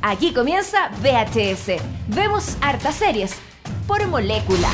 [0.00, 1.82] Aquí comienza VHS.
[2.06, 3.34] Vemos hartas series
[3.86, 4.68] por molécula.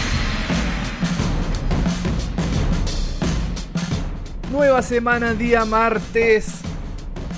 [4.53, 6.61] Nueva semana, día martes.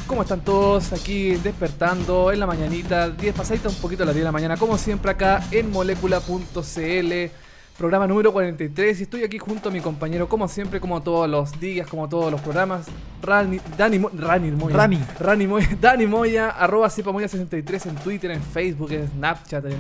[0.09, 0.93] ¿Cómo están todos?
[0.93, 4.57] Aquí despertando en la mañanita, 10 pasaditas, un poquito a las 10 de la mañana,
[4.57, 7.46] como siempre acá en molécula.cl
[7.79, 11.59] programa número 43 y estoy aquí junto a mi compañero, como siempre, como todos los
[11.61, 12.87] días, como todos los programas,
[13.23, 14.77] Rani, Dani, Rani Moya.
[14.77, 14.99] Rani.
[15.21, 19.77] Rani Moya, Dani Moya, arroba cepamoya63 en Twitter, en Facebook, en Snapchat, en,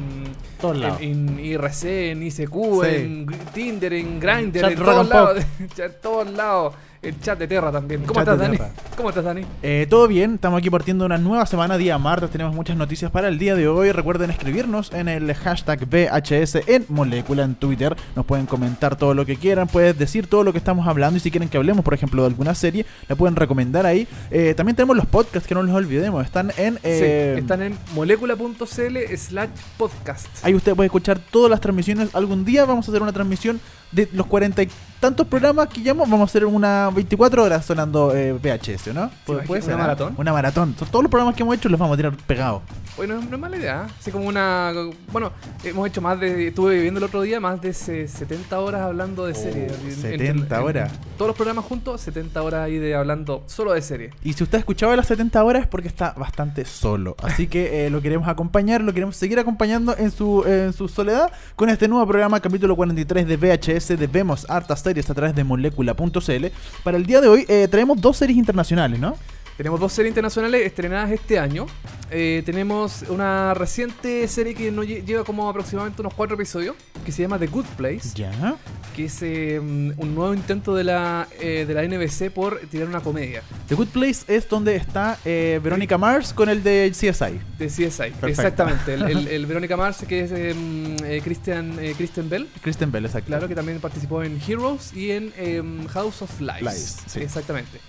[0.60, 1.00] Todos lados.
[1.00, 2.88] en, en IRC, en ICQ, Sí.
[2.96, 5.38] en Tinder, en Grindr, en todos lados,
[5.78, 6.74] en todos lados,
[7.08, 8.02] el chat de Terra también.
[8.04, 8.56] ¿Cómo estás, Dani?
[8.56, 8.70] Terra.
[8.96, 9.42] ¿Cómo estás, Dani?
[9.62, 13.28] Eh, Todo bien, estamos aquí partiendo una nueva semana, día martes, tenemos muchas noticias para
[13.28, 13.92] el día de hoy.
[13.92, 17.96] Recuerden escribirnos en el hashtag VHS en Molécula en Twitter.
[18.14, 21.20] Nos pueden comentar todo lo que quieran, pueden decir todo lo que estamos hablando y
[21.20, 24.06] si quieren que hablemos, por ejemplo, de alguna serie, la pueden recomendar ahí.
[24.30, 26.78] Eh, también tenemos los podcasts, que no los olvidemos, están en...
[26.82, 30.26] eh, sí, están en molécula.cl slash podcast.
[30.42, 32.14] Ahí usted puede escuchar todas las transmisiones.
[32.14, 33.60] Algún día vamos a hacer una transmisión
[33.92, 34.68] de los cuarenta y
[35.00, 36.08] tantos programas que llevamos.
[36.10, 39.10] Vamos a hacer una 24 horas sonando eh, VHS, ¿no?
[39.24, 39.46] Puede- imaginas?
[39.46, 39.86] puede ser, ¿Una ¿ah?
[39.86, 40.14] maratón?
[40.16, 40.74] Una maratón.
[40.74, 42.62] Todos los programas que hemos hecho los vamos a tirar pegados.
[42.96, 43.86] Bueno, no es mala idea.
[43.88, 43.92] ¿eh?
[44.00, 44.72] Así como una.
[45.12, 45.30] Bueno,
[45.64, 46.48] hemos hecho más de.
[46.48, 49.72] Estuve viendo el otro día más de se- 70 horas hablando de series.
[49.84, 50.92] En- 70 horas.
[51.18, 54.14] todos los programas juntos, 70 horas ahí de hablando solo de series.
[54.24, 57.16] Y si usted ha escuchado las 70 horas es porque está bastante solo.
[57.22, 61.30] Así que eh, lo queremos acompañar, lo queremos seguir acompañando en su, en su soledad
[61.54, 65.44] con este nuevo programa, capítulo 43 de VHS de Vemos Hartas Series a través de
[65.44, 66.46] molécula.cl.
[66.82, 69.16] Para el día de hoy eh, traemos dos series internacionales, ¿no?
[69.56, 71.66] Tenemos dos series internacionales estrenadas este año.
[72.10, 77.10] Eh, tenemos una reciente serie que no lle- lleva como aproximadamente unos cuatro episodios, que
[77.10, 78.56] se llama The Good Place, Ya.
[78.94, 83.00] que es eh, un nuevo intento de la, eh, de la NBC por tirar una
[83.00, 87.40] comedia The Good Place es donde está eh, Verónica Mars con el de CSI.
[87.58, 87.86] de CSI.
[87.88, 88.26] Perfecto.
[88.28, 88.94] Exactamente.
[88.94, 92.46] El, el- el Verónica Mars, que es eh, mm, eh, Christian, eh, Kristen Bell.
[92.62, 93.28] Kristen Bell, exacto.
[93.28, 96.60] Claro, que también participó en Heroes y en em, House of Lies.
[96.62, 97.20] Lies, sí.
[97.20, 97.80] Exactamente.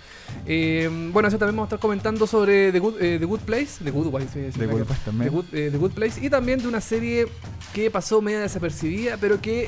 [0.46, 3.84] Em, bueno, eso también vamos a estar comentando sobre The Good, eh, The Good Place.
[3.84, 4.84] The Good sí, The Good.
[4.84, 5.30] Place también.
[5.30, 6.26] The Good, eh, The Good Place.
[6.26, 7.28] Y también de una serie
[7.74, 9.68] que pasó media desapercibida, pero que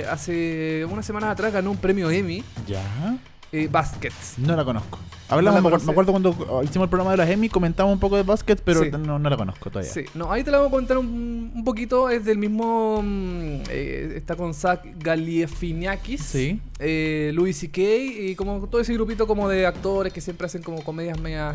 [0.00, 2.82] eh, hace unas semanas atrás ganó un premio Emmy, Ya.
[3.54, 4.38] Eh, Baskets.
[4.38, 4.98] No la conozco.
[5.28, 7.92] Hablamos, ¿No la me acuer- me acuerdo cuando hicimos el programa de las Emmy, comentamos
[7.92, 8.90] un poco de básquet, pero Sí.
[8.90, 9.90] no, no la conozco todavía.
[9.90, 12.10] Sí, no, ahí te la vamos a contar un, un poquito.
[12.10, 13.00] Es del mismo.
[13.02, 16.20] mm, eh, está con Zach Galifianakis.
[16.22, 16.60] Sí.
[16.78, 17.80] eh, Louis C.K.
[17.80, 21.54] y como todo ese grupito como de actores que siempre hacen como comedias medias,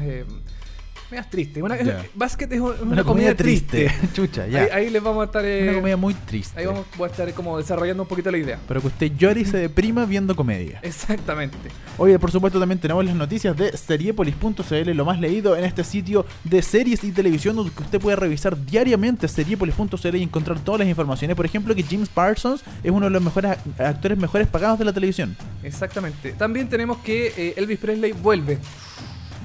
[1.11, 1.61] medias tristes.
[1.63, 2.05] Una, Ya.
[2.15, 3.91] Basket es una, Una, comedia triste.
[4.13, 4.61] Chucha, ya.
[4.63, 5.43] Ahí, ahí les vamos a estar.
[5.45, 6.59] eh, Una comedia muy triste.
[6.59, 8.59] ahí vamos voy a estar como desarrollando un poquito la idea.
[8.67, 10.79] Pero que usted llore y se deprima viendo comedia.
[10.83, 11.57] Exactamente.
[11.97, 16.25] Oye, por supuesto también tenemos las noticias de seriepolis.cl, lo más leído en este sitio
[16.43, 21.35] de series y televisión donde usted puede revisar diariamente seriepolis.cl y encontrar todas las informaciones.
[21.35, 24.85] Por ejemplo, que James Parsons es uno de los mejores ac- actores mejores pagados de
[24.85, 25.35] la televisión.
[25.63, 26.31] Exactamente.
[26.33, 28.57] También tenemos que eh, Elvis Presley vuelve.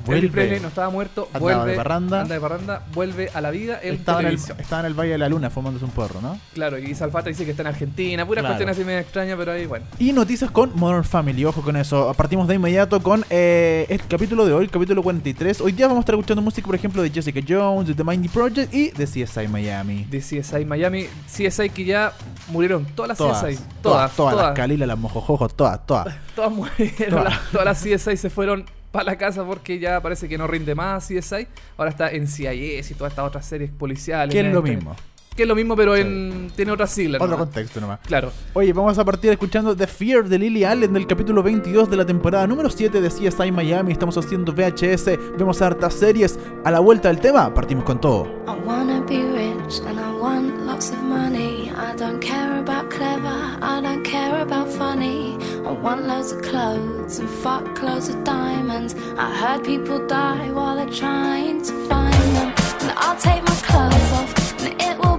[0.04, 0.28] Vuelve.
[0.28, 1.70] Presley no estaba muerto, Andaba vuelve.
[1.72, 2.20] de parranda.
[2.22, 5.12] Anda de parranda, vuelve a la vida en Estaba en, el, estaba en el Valle
[5.12, 6.38] de la Luna fumándose un porro, ¿no?
[6.54, 8.54] Claro, y Salfata dice que está en Argentina, pura Claro.
[8.54, 9.86] cuestión así medio extraña, pero ahí bueno.
[9.98, 12.12] Y noticias con Modern Family, ojo con eso.
[12.16, 15.60] Partimos de inmediato con eh, el capítulo de hoy, el capítulo 43.
[15.60, 18.28] Hoy día vamos a estar escuchando música, por ejemplo, de Jessica Jones, de The Mindy
[18.28, 20.04] Project y de CSI Miami.
[20.04, 22.12] De CSI Miami, CSI que ya
[22.48, 26.14] murieron, todas las Todas, CSI, todas, todas, todas, todas, las Calilas, las Mojojojos, todas, todas.
[26.36, 27.24] todas murieron, Todas.
[27.24, 30.76] las- todas las CSI se fueron para la casa porque ya parece que no rinde
[30.76, 34.32] más CSI, ahora está en CIS y todas estas otras series policiales.
[34.32, 34.94] Que es lo mismo.
[35.36, 36.02] Que es lo mismo, pero Sí.
[36.02, 37.20] en tiene otras siglas.
[37.20, 37.46] Otro nomás.
[37.48, 37.98] contexto nomás.
[38.06, 38.30] Claro.
[38.52, 42.06] Oye, vamos a partir escuchando The Fear de Lily Allen del capítulo 22 de la
[42.06, 43.90] temporada número 7 de CSI Miami.
[43.90, 46.38] Estamos haciendo VHS, vemos hartas series.
[46.64, 48.26] A la vuelta del tema, partimos con todo.
[48.46, 51.68] I wanna be rich and I want lots of money.
[51.70, 55.36] I don't care about clever, I don't care about funny.
[55.66, 58.94] I want loads of clothes and fuck loads of diamonds.
[59.18, 62.52] I heard people die while they're trying to find them.
[62.82, 65.13] And I'll take my clothes off and it will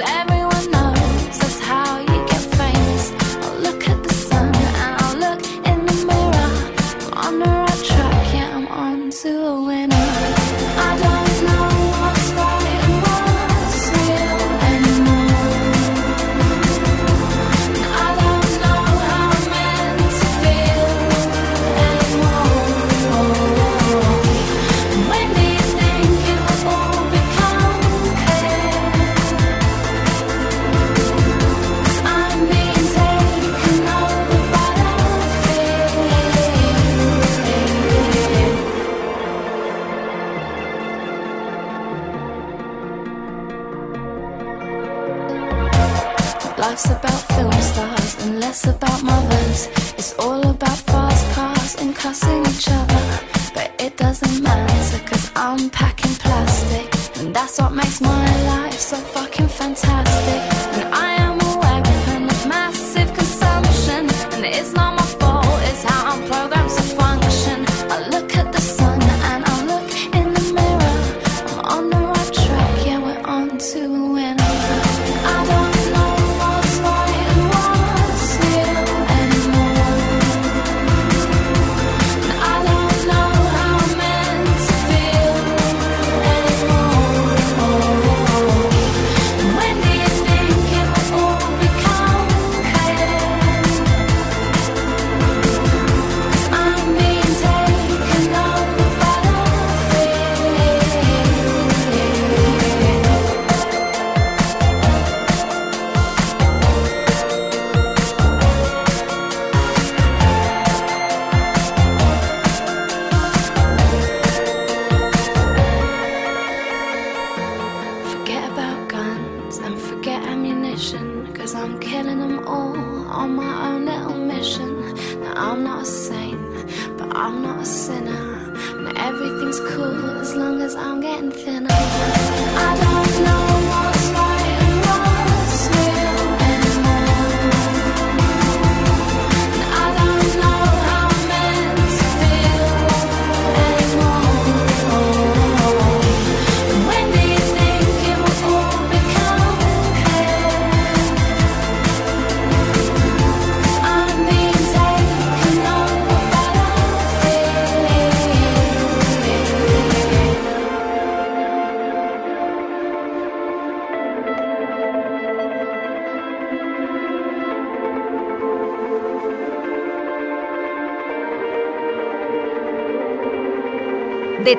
[0.00, 0.29] be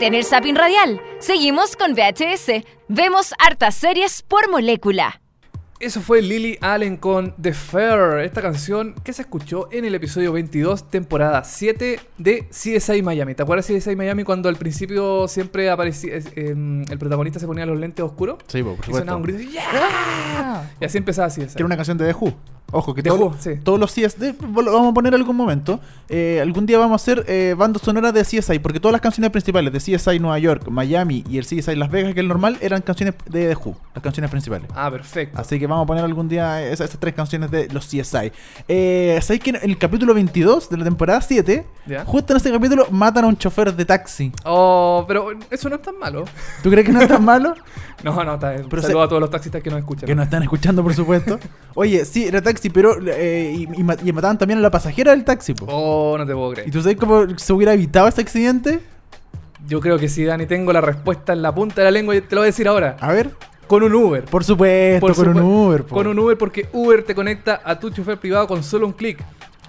[0.01, 0.99] Detén el zapping radial.
[1.19, 2.65] Seguimos con VHS.
[2.87, 5.21] Vemos hartas series por molécula.
[5.79, 10.31] Eso fue Lily Allen con The Fair, esta canción que se escuchó en el episodio
[10.31, 13.35] 22, temporada 7 de CSI Miami.
[13.35, 17.67] ¿Te acuerdas de CSI Miami cuando al principio siempre aparecía, em, el protagonista se ponía
[17.67, 18.39] los lentes oscuros?
[18.47, 19.49] Sí, po, por Y sonaba un supuesto.
[19.51, 20.71] grito ¡Yeah!
[20.81, 21.45] Y así empezaba CSI.
[21.45, 22.35] Que era una canción de The Who.
[22.71, 23.51] Ojo, que todo- sí.
[23.63, 25.79] todos los CSI, lo vamos a poner algún momento.
[26.13, 29.31] eh, algún día vamos a hacer eh, bandas sonoras de CSI, porque todas las canciones
[29.31, 32.57] principales de CSI Nueva York, Miami y el CSI Las Vegas, que es el normal,
[32.61, 34.67] eran canciones de The Who, las canciones principales.
[34.75, 35.39] Ah, perfecto.
[35.39, 38.31] Así que vamos a poner algún día esas, esas tres canciones de los CSI.
[38.67, 42.03] Eh, ¿Sabéis que en el capítulo 22 de la temporada 7, Ya.
[42.05, 44.31] justo en ese capítulo, matan a un chofer de taxi?
[44.45, 46.25] Oh, pero eso no es tan malo.
[46.63, 47.53] ¿Tú crees que no es tan malo?
[48.03, 48.65] No, no, está bien.
[48.67, 50.07] Pero Saludos se- a todos los taxistas que nos escuchan.
[50.07, 51.37] Que nos están escuchando, por supuesto.
[51.75, 52.95] Oye, sí, era taxi, pero.
[53.07, 55.65] eh, y, y ma- y mataban también a la pasajera del taxi, po.
[55.69, 56.71] Oh, no te puedo ¿Y creer.
[56.71, 58.79] tú sabes cómo se hubiera evitado ese accidente?
[59.67, 62.21] Yo creo que sí, Dani, tengo la respuesta en la punta de la lengua y
[62.21, 62.97] te lo voy a decir ahora.
[62.99, 63.31] A ver.
[63.67, 64.23] Con un Uber.
[64.25, 65.95] Por supuesto, Por con un Uber, po.
[65.95, 69.23] Con un Uber porque Uber te conecta a tu chofer privado con solo un clic.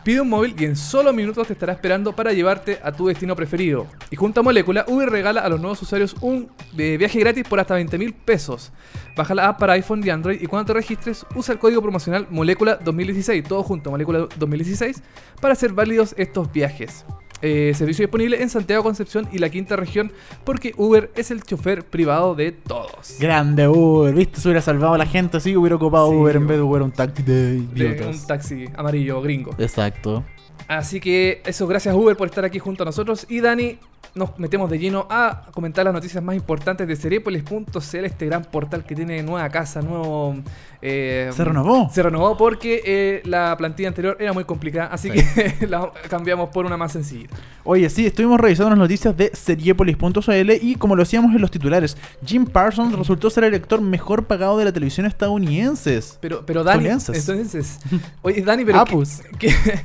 [0.05, 3.37] Pide un móvil y en solo minutos te estará esperando para llevarte a tu destino
[3.37, 3.87] preferido.
[4.11, 7.75] Y junto a Molécula, Uber regala a los nuevos usuarios un viaje gratis por hasta
[7.75, 8.73] 20 mil pesos.
[9.17, 12.27] Baja la app para iPhone y Android y cuando te registres, usa el código promocional
[12.31, 15.03] Molécula 2016, todo junto, Molécula 2016,
[15.41, 17.05] para hacer válidos estos viajes.
[17.43, 20.13] Eh, servicio disponible en Santiago, Concepción y la quinta región
[20.45, 23.17] porque Uber es el chofer privado de todos.
[23.19, 24.41] Grande Uber, ¿viste?
[24.41, 26.83] Se hubiera salvado a la gente así, hubiera ocupado Sí, Uber en vez de Uber
[26.83, 29.55] un taxi de un taxi amarillo gringo.
[29.59, 30.25] Exacto.
[30.69, 33.27] Así que eso, gracias Uber por estar aquí junto a nosotros.
[33.29, 33.79] Y Dani,
[34.15, 38.85] nos metemos de lleno a comentar las noticias más importantes de Seriepolis.cl, este gran portal
[38.85, 40.37] que tiene nueva casa, nuevo...
[40.83, 41.89] eh, Se renovó.
[41.91, 46.67] Se renovó porque eh, la plantilla anterior era muy complicada, así que la cambiamos por
[46.67, 47.29] una más sencilla.
[47.65, 51.97] Oye, sí, estuvimos revisando las noticias de seriepolis.cl y como lo hacíamos en los titulares,
[52.25, 56.01] Jim Parsons resultó ser el actor mejor pagado de la televisión estadounidense.
[56.21, 57.79] Pero, pero Dani, entonces,
[58.23, 59.23] oye Dani, pero Ah, ¿qué- pues.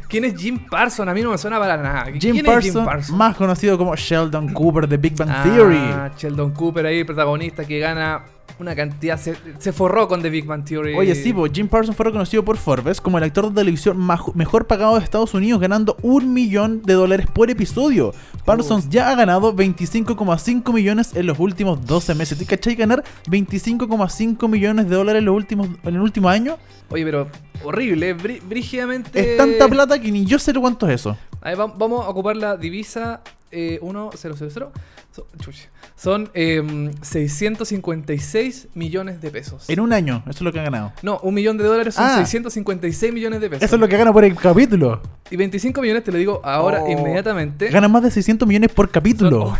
[0.07, 1.07] ¿quién es Jim Parson?
[1.09, 2.05] A mí no me suena para nada.
[2.05, 3.17] Jim ¿Quién Parsons, es Jim Parson?
[3.17, 5.79] más conocido como Sheldon Cooper de Big Bang Ah, Theory.
[6.17, 8.23] Sheldon Cooper ahí, protagonista que gana
[8.59, 10.95] una cantidad, se, se forró con The Big Bang Theory.
[10.95, 13.97] Oye, sí, po, Jim Parsons fue reconocido por Forbes como el actor de televisión
[14.33, 18.13] mejor pagado de Estados Unidos, ganando un millón de dólares por episodio.
[18.45, 22.37] Parsons ya ha ganado 25,5 millones en los últimos 12 meses.
[22.37, 26.57] ¿Te cachai ganar 25,5 millones de dólares en, los últimos, en el último año?
[26.89, 27.27] Oye, pero
[27.63, 29.33] horrible, brí- brígidamente.
[29.33, 31.17] Es tanta plata que ni yo sé cuánto es eso.
[31.41, 34.71] A ver, va- vamos a ocupar la divisa eh, 1, 0, 0, 0.
[35.11, 35.55] Son, chuch,
[35.95, 39.69] son em, 656 millones de pesos.
[39.69, 40.93] En un año, eso es lo que ha ganado.
[41.01, 42.15] No, un millón de dólares son Ah.
[42.17, 43.63] 656 millones de pesos.
[43.63, 45.01] Eso es lo que gana por el capítulo.
[45.31, 46.89] Y 25 millones, te lo digo ahora Oh.
[46.91, 47.69] inmediatamente.
[47.69, 49.47] Gana más de 600 millones por capítulo.
[49.49, 49.57] Son-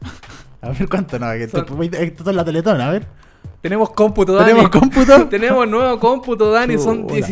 [0.62, 3.06] A ver cuánto, no, que esto, Son- esto es la teletón, a ver.
[3.60, 4.48] Tenemos cómputo, Dani.
[4.52, 5.26] ¿Tenemos cómputo?
[5.30, 6.78] Tenemos nuevo cómputo, Dani.
[6.78, 7.26] Son Chula.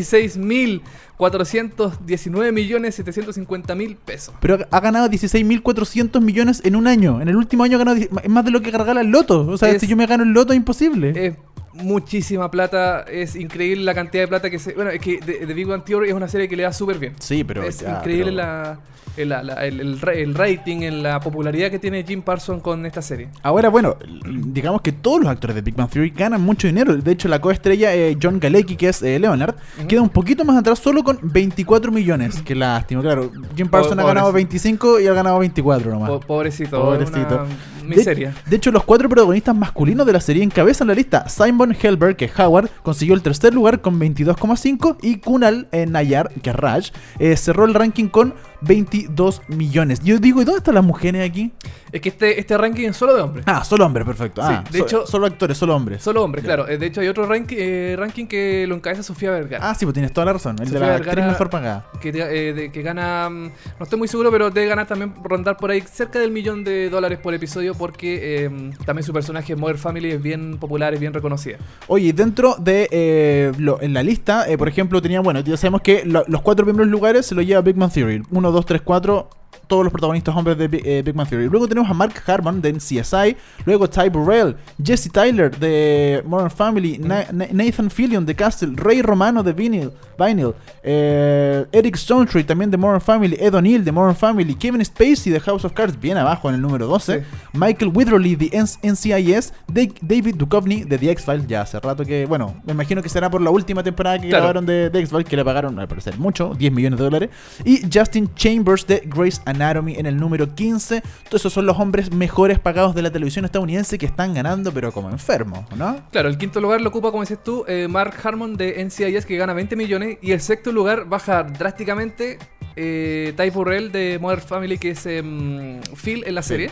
[1.17, 4.33] 16.419 millones 750 mil pesos.
[4.39, 7.21] Pero ha ganado 16.400 millones en un año.
[7.21, 9.45] En el último año ha ganado es más de lo que regala el loto.
[9.47, 11.27] O sea, Es- si yo me gano el loto es imposible.
[11.27, 11.35] Es
[11.81, 13.01] muchísima plata.
[13.01, 14.73] Es increíble la cantidad de plata que se.
[14.73, 16.99] Bueno, es que The, The Big Bang Theory es una serie que le da súper
[16.99, 17.13] bien.
[17.19, 18.79] sí, pero es ya, increíble pero- la,
[19.17, 22.61] el, la- la- el- el ra- el rating, en la popularidad que tiene Jim Parsons
[22.61, 23.27] con esta serie.
[23.43, 26.95] Ahora, bueno, digamos que todos los actores de Big Bang Theory ganan mucho dinero.
[26.95, 29.55] De hecho, la coestrella eh, John Galecki, que es eh, Leonard,
[29.89, 32.41] queda un poquito más atrás solo con 24 millones.
[32.45, 33.29] Qué lástima, claro.
[33.57, 34.07] Jim Parsons ha Pobrecito.
[34.07, 36.09] ganado 25 y ha ganado 24 nomás.
[36.11, 36.79] Po- pobrecito.
[36.81, 37.35] Pobrecito.
[37.35, 37.47] Una
[37.89, 38.29] miseria.
[38.45, 41.27] De, de hecho, los cuatro protagonistas masculinos de la serie encabezan la lista.
[41.29, 46.29] Simon Helberg, que es Howard, consiguió el tercer lugar con 22,5 y Kunal eh, Nayar,
[46.41, 50.01] que es Raj, eh, cerró el ranking con 22 millones.
[50.03, 51.51] Yo digo, ¿y dónde están las mujeres aquí?
[51.91, 53.45] Es que este, este ranking es solo de hombres.
[53.47, 54.41] Ah, solo hombres, perfecto.
[54.41, 56.03] Sí, Ah, de so- hecho- solo actores, solo hombres.
[56.03, 56.67] Solo hombres, claro.
[56.67, 59.69] Eh, De hecho, hay otro ranking, eh, ranking que lo encabeza Sofía Vergara.
[59.69, 60.55] Ah, sí, pues tienes toda la razón.
[60.61, 61.85] El de la actriz Vergara- mejor pagada.
[61.99, 63.43] que, eh, de- que gana, mm,
[63.79, 66.89] no estoy muy seguro, pero debe ganar también, rondar por ahí cerca del millón de
[66.89, 68.49] dólares por episodio porque eh,
[68.85, 71.57] también su personaje en Family es bien popular, es bien reconocida.
[71.87, 76.03] Oye, dentro de eh, en la lista, eh, por ejemplo, tenía, bueno, ya sabemos que
[76.05, 78.21] lo- los cuatro primeros lugares se lo lleva Big Man Theory.
[78.29, 79.29] 1, 2, 3, 4,
[79.69, 81.47] todos los protagonistas hombres de Bi- eh, Big Man Theory.
[81.47, 86.97] Luego tenemos a Mark Harmon de CSI, luego Ty Burrell, Jesse Tyler de Modern Family,
[86.97, 90.53] Na- Na- Nathan Fillion de Castle, Ray Romano de Vinyl, Vinyl.
[90.83, 95.39] Eh, Eric Stonetree también de Modern Family, Ed O'Neill de Modern Family, Kevin Spacey de
[95.39, 97.25] House of Cards, bien abajo en el número 12, Sí.
[97.53, 98.49] Michael Witherly de
[98.83, 103.09] NCIS, Da- David Duchovny de The X-Files, ya hace rato que, bueno, me imagino que
[103.09, 104.43] será por la última temporada que Claro.
[104.45, 107.29] grabaron de The X-Files, que le pagaron, al parecer, mucho, 10 millones de dólares,
[107.63, 111.01] y Justin Chambers de Grey's Anatomy en el número 15.
[111.27, 114.91] Todos esos son los hombres mejores pagados de la televisión estadounidense que están ganando, pero
[114.91, 115.99] como enfermos, ¿no?
[116.11, 119.37] Claro, el quinto lugar lo ocupa, como dices tú, eh, Mark Harmon de NCIS que
[119.37, 122.39] gana 20 millones y el sexto lugar baja drásticamente
[122.75, 126.69] eh, Ty Burrell de Modern Family que es em, Phil en la serie.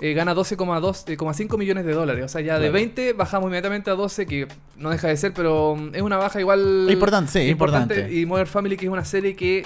[0.00, 2.24] Eh, gana 12,5 millones de dólares.
[2.24, 2.72] O sea, ya de Claro.
[2.72, 6.40] 20 bajamos inmediatamente a 12, que no deja de ser, pero mm, es una baja
[6.40, 6.88] igual.
[6.90, 8.12] Importante, sí, importante.
[8.12, 9.64] Y Modern Family, que es una serie que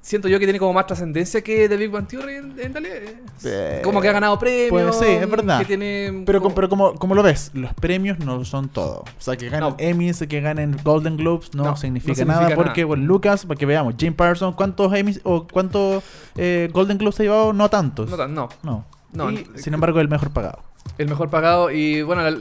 [0.00, 2.96] siento yo que tiene como más trascendencia que The Big Bang Theory en, en realidad.
[3.44, 4.96] Eh, como que ha ganado premios.
[4.96, 5.58] pues sí, es verdad.
[5.60, 6.22] Que tiene.
[6.26, 9.00] Pero, como- com- pero como, como lo ves, los premios no son todo.
[9.00, 9.76] O sea, que ganen No.
[9.78, 12.50] Emmys, que ganen Golden Globes, no, No, significa, no significa nada.
[12.54, 12.56] nada.
[12.64, 16.02] Porque, bueno, Lucas, para que veamos, Jim Parsons, ¿cuántos Emmys o cuántos
[16.36, 17.52] eh, Golden Globes ha llevado?
[17.52, 18.10] No tantos.
[18.10, 18.48] No, no.
[18.62, 18.84] No.
[19.12, 19.58] No, Y, no.
[19.58, 20.58] sin embargo, el mejor pagado.
[20.98, 22.36] El mejor pagado y bueno, la-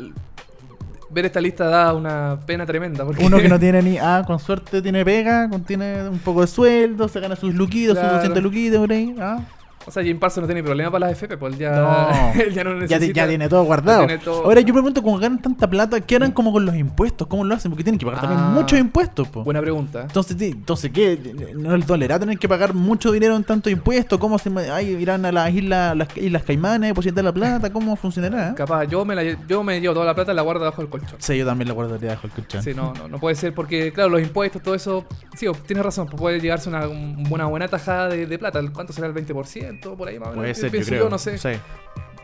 [1.10, 3.06] ver esta lista da una pena tremenda.
[3.06, 3.98] Porque Uno que no tiene ni.
[3.98, 8.00] Ah, con suerte tiene pega, tiene un poco de sueldo, se gana sus luquitos, sus
[8.02, 8.16] Claro.
[8.16, 9.16] 200 luquitos por ahí.
[9.20, 9.40] Ah.
[9.88, 12.34] O sea, Jim Parsons no tiene problema para las FP, pues él ya No.
[12.42, 13.14] él ya no necesita.
[13.14, 14.02] ya tiene todo guardado.
[14.02, 14.44] ya tiene todo.
[14.44, 17.26] Ahora yo me pregunto, cómo ganan tanta plata, ¿qué harán como con los impuestos?
[17.28, 17.72] ¿Cómo lo hacen?
[17.72, 18.52] Porque tienen que pagar también Ah.
[18.54, 19.44] muchos impuestos, po.
[19.46, 20.02] Buena pregunta.
[20.02, 21.18] Entonces, entonces ¿qué?
[21.56, 24.20] ¿No les dolerá tener que pagar mucho dinero en tanto impuestos?
[24.20, 27.72] ¿Cómo se ay, irán a las islas, las islas Caimanes, depositar la plata?
[27.72, 28.54] ¿Cómo funcionará?
[28.58, 30.90] Capaz, yo me, la, yo me llevo toda la plata y la guardo debajo del
[30.92, 31.16] colchón.
[31.20, 32.62] Sí, yo también la guardaría bajo el colchón.
[32.62, 35.06] Sí, no, no, no puede ser porque, claro, los impuestos, todo eso.
[35.36, 38.60] Sí, tienes razón, pues puede llegarse una, un- una buena tajada de, de plata.
[38.74, 39.77] ¿Cuánto será el 20%?
[39.82, 40.60] Por ahí más o menos.
[40.60, 41.38] Puede ser, yo no sé.
[41.38, 41.50] Sí.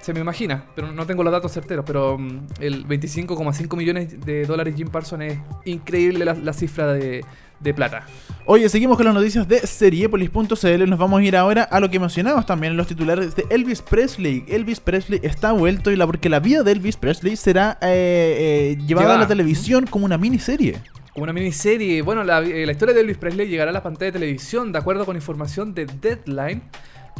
[0.01, 1.85] Se me imagina, pero no tengo los datos certeros.
[1.85, 7.23] Pero mm, el 25,5 millones de dólares Jim Parsons es increíble la, la cifra de,
[7.63, 8.05] de plata.
[8.45, 10.89] Oye, seguimos con las noticias de seriepolis.cl.
[10.89, 13.81] Nos vamos a ir ahora a lo que mencionamos también en los titulares de Elvis
[13.81, 14.43] Presley.
[14.47, 18.83] Elvis Presley está vuelto y la porque la vida de Elvis Presley será eh, eh,
[18.85, 20.79] llevada a la televisión como una miniserie.
[21.13, 22.01] Como una miniserie.
[22.01, 24.79] Bueno, la, eh, la historia de Elvis Presley llegará a la pantalla de televisión de
[24.79, 26.61] acuerdo con información de Deadline.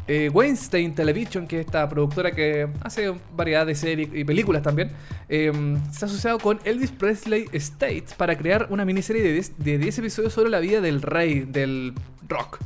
[0.08, 4.92] Eh, Weinstein Television, que es esta productora que hace variedad de series y películas también,
[5.30, 5.52] eh,
[5.92, 10.00] se ha asociado con Elvis Presley Estates para crear una miniserie de 10, de 10
[10.00, 11.94] episodios sobre la vida del rey del
[12.28, 12.60] rock.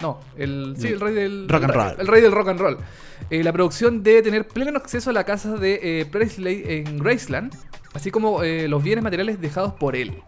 [0.00, 1.94] No, el, sí, el rey del Rock and el roll.
[1.98, 2.78] El rey del rock and roll.
[3.30, 7.52] Eh, la producción debe tener pleno acceso a la casa de eh, Presley en Graceland,
[7.94, 10.22] así como eh, los bienes materiales dejados por él.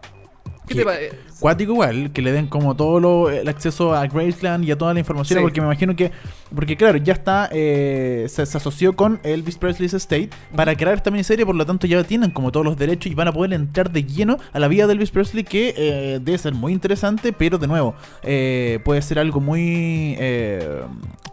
[0.73, 1.19] ¿Qué te parece?
[1.39, 4.93] Cuático igual, que le den como todo lo, el acceso a Graceland y a toda
[4.93, 5.41] la información, Sí.
[5.43, 6.11] porque me imagino que,
[6.53, 11.09] porque claro, ya está, eh, se, se asoció con Elvis Presley's Estate para crear esta
[11.09, 13.91] miniserie, por lo tanto ya tienen como todos los derechos y van a poder entrar
[13.91, 17.57] de lleno a la vida de Elvis Presley, que eh, debe ser muy interesante, pero
[17.57, 20.15] de nuevo, eh, puede ser algo muy...
[20.19, 20.81] eh,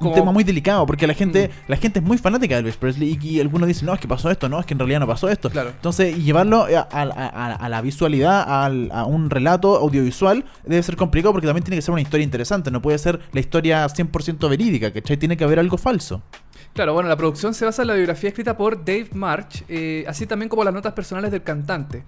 [0.00, 1.71] un tema muy delicado, porque la gente, Mm.
[1.71, 4.07] la gente es muy fanática de Elvis Presley y, y algunos dicen, no, es que
[4.09, 5.50] pasó esto, no, es que en realidad no pasó esto.
[5.50, 5.71] Claro.
[5.71, 10.82] Entonces, y llevarlo a, a- a- a la visualidad, al- a un relato audiovisual, debe
[10.82, 12.70] ser complicado porque también tiene que ser una historia interesante.
[12.70, 15.16] No puede ser la historia 100% verídica, ¿cachai?
[15.16, 16.23] Tiene que haber algo falso.
[16.73, 20.26] Claro, bueno, la producción se basa en la biografía escrita por Dave March, eh, así
[20.26, 22.04] también como las notas personales del cantante.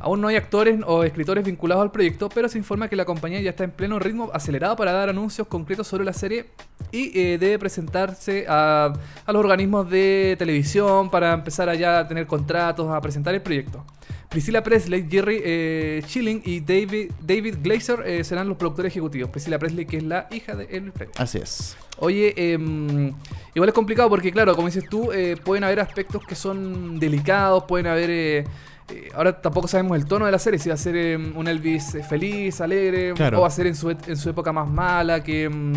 [0.00, 3.40] Aún no hay actores o escritores vinculados al proyecto, pero se informa que la compañía
[3.40, 6.46] ya está en pleno ritmo acelerado para dar anuncios concretos sobre la serie
[6.92, 8.92] y eh, debe presentarse a,
[9.26, 13.84] a los organismos de televisión para empezar allá a tener contratos, a presentar el proyecto.
[14.28, 19.30] Priscilla Presley, Jerry eh, Schilling y David, David Glazer eh, serán los productores ejecutivos.
[19.30, 21.14] Priscilla Presley, que es la hija de Elvis Presley.
[21.16, 21.76] Así es.
[21.98, 23.14] Oye, em,
[23.54, 27.64] igual es complicado porque, claro, como dices tú, eh, pueden haber aspectos que son delicados,
[27.64, 28.44] pueden haber...
[28.90, 31.46] eh, ahora tampoco sabemos el tono de la serie, si va a ser em, un
[31.48, 33.38] Elvis eh, feliz, alegre, Claro.
[33.38, 35.72] o va a ser en su, en su época más mala, que, em,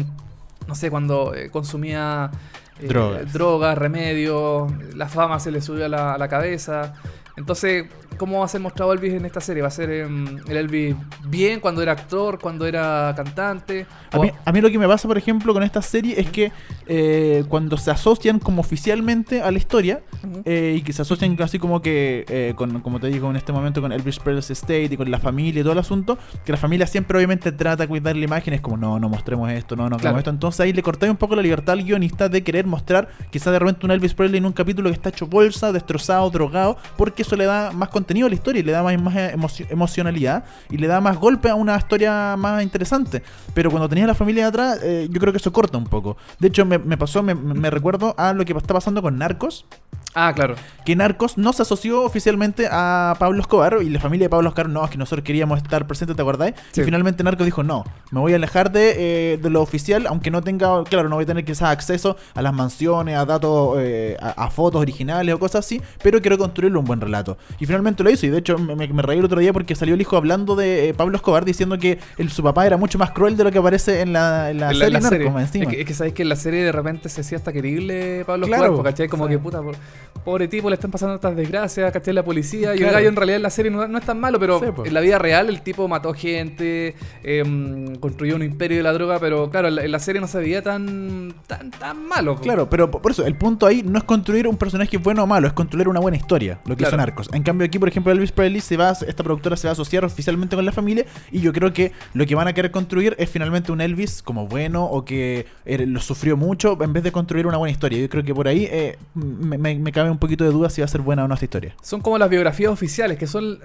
[0.67, 2.31] no sé, cuando eh, consumía
[2.79, 3.31] Drogas.
[3.33, 6.93] drogas, remedios, la fama se le subió a la, a la cabeza.
[7.37, 7.85] Entonces,
[8.17, 9.61] ¿cómo va a ser mostrado Elvis en esta serie?
[9.61, 10.95] ¿Va a ser em, el Elvis
[11.25, 13.85] bien cuando era actor, cuando era cantante?
[14.11, 16.51] A mí, a mí lo que me pasa, por ejemplo, con esta serie es que
[16.87, 20.01] eh, cuando se asocian como oficialmente a la historia
[20.45, 23.51] eh, y que se asocian así como que, eh, con, como te digo en este
[23.53, 26.57] momento, con Elvis Presley's Estate y con la familia y todo el asunto, que la
[26.57, 29.89] familia siempre obviamente trata de cuidar la imagen, es como, no, no mostremos esto, no,
[29.89, 30.17] no Claro.
[30.17, 30.29] esto.
[30.29, 33.59] Entonces ahí le cortáis un poco la libertad al guionista de querer mostrar quizás de
[33.59, 37.35] repente un Elvis Presley en un capítulo que está hecho bolsa, destrozado, drogado, porque eso
[37.35, 40.77] le da más contenido a la historia y le da más, más emoci- emocionalidad y
[40.77, 43.23] le da más golpe a una historia más interesante.
[43.53, 46.17] Pero cuando tenías la familia de atrás, eh, yo creo que eso corta un poco.
[46.39, 49.65] De hecho, me, me pasó, me recuerdo a lo que está pasando con Narcos
[50.13, 50.55] Ah, claro.
[50.85, 54.67] que Narcos no se asoció oficialmente a Pablo Escobar y la familia de Pablo Escobar
[54.69, 56.53] no, es que nosotros queríamos estar presentes, ¿te acordáis?
[56.71, 56.81] Sí.
[56.81, 60.29] Y finalmente Narcos dijo, no, me voy a alejar de, eh, de lo oficial, aunque
[60.31, 64.17] no tenga, claro, no voy a tener quizás acceso a las mansiones, a datos, eh,
[64.19, 67.37] a, a fotos originales o cosas así, pero quiero construirle un buen relato.
[67.59, 69.75] Y finalmente lo hizo y de hecho me, me- me reí el otro día porque
[69.75, 72.97] salió el hijo hablando de eh, Pablo Escobar diciendo que el, su papá era mucho
[72.97, 75.27] más cruel de lo que aparece en la, en la En serie la Narcos, serie.
[75.39, 75.63] encima.
[75.65, 78.23] Es que, es que sabéis que en la serie de repente se hacía hasta querible
[78.25, 78.63] Pablo Claro.
[78.65, 79.07] Escobar, ¿cachai?
[79.07, 79.31] Como Sí.
[79.31, 79.75] que puta, por-
[80.23, 82.13] pobre tipo, le están pasando estas desgracias, ¿cachai?
[82.13, 82.75] La policía.
[82.75, 84.65] Y el gallo en realidad en la serie no, no es tan malo, pero Sí,
[84.85, 89.19] en la vida real el tipo mató gente, em, construyó un imperio de la droga,
[89.19, 92.35] pero claro, en la, en la serie no se veía tan, tan, tan malo.
[92.35, 92.41] po.
[92.41, 95.47] Claro, pero por eso, el punto ahí no es construir un personaje bueno o malo,
[95.47, 96.91] es construir una buena historia, lo que Claro.
[96.91, 97.29] son arcos.
[97.33, 100.05] En cambio, aquí, por ejemplo, Elvis Presley se va, esta productora se va a asociar
[100.05, 103.29] oficialmente con la familia, y yo creo que lo que van a querer construir es
[103.29, 107.47] finalmente un Elvis como bueno o que eh, lo sufrió mucho, en vez de construir
[107.47, 107.99] una buena historia.
[107.99, 110.81] Yo creo que por ahí eh, me, me- me cabe un poquito de duda si
[110.81, 111.75] va a ser buena o no esta historia.
[111.81, 113.59] Son como las biografías oficiales, que son,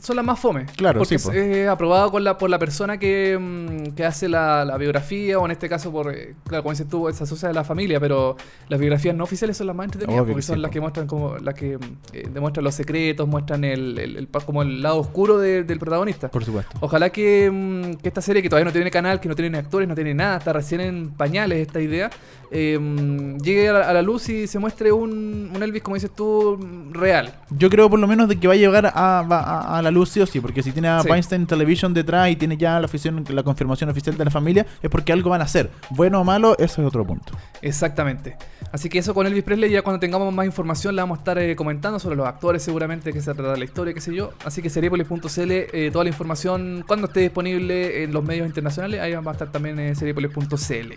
[0.00, 0.66] son las más fome.
[0.76, 1.32] Claro, porque sí, po.
[1.32, 5.44] es aprobado con la, por la persona que, mm, que hace la, la biografía, o
[5.44, 8.36] en este caso, por eh, claro, como dices tú, se asocia a la familia, pero
[8.68, 10.80] las biografías no oficiales son las más entretenidas, Obvio porque que son sí, las que
[10.80, 14.82] muestran como las que mm, eh, demuestran los secretos, muestran el, el- el como el
[14.82, 16.28] lado oscuro de- del protagonista.
[16.30, 16.76] Por supuesto.
[16.80, 19.88] Ojalá que, mm, que esta serie, que todavía no tiene canal, que no tiene actores,
[19.88, 22.10] no tiene nada, está recién en pañales esta idea,
[22.50, 25.94] eh, mm, llegue a la, a la luz y se muestre un, un Elvis, como
[25.94, 26.58] dices tú,
[26.92, 27.32] real.
[27.50, 30.08] Yo creo por lo menos de que va a llegar a, a- a la luz
[30.10, 31.08] sí o sí, porque si tiene a Sí.
[31.10, 34.90] Weinstein Television detrás y tiene ya la, oficial- la confirmación oficial de la familia, es
[34.90, 35.70] porque algo van a hacer.
[35.90, 37.32] Bueno o malo, eso es otro punto.
[37.62, 38.36] Exactamente.
[38.72, 41.38] Así que eso con Elvis Presley, ya cuando tengamos más información la vamos a estar
[41.38, 44.32] eh, comentando sobre los actores seguramente, que se trata de la historia, qué sé yo.
[44.44, 49.12] Así que seriepolis.cl, eh, toda la información cuando esté disponible en los medios internacionales, ahí
[49.14, 50.92] va a estar también eh, seriepolis.cl.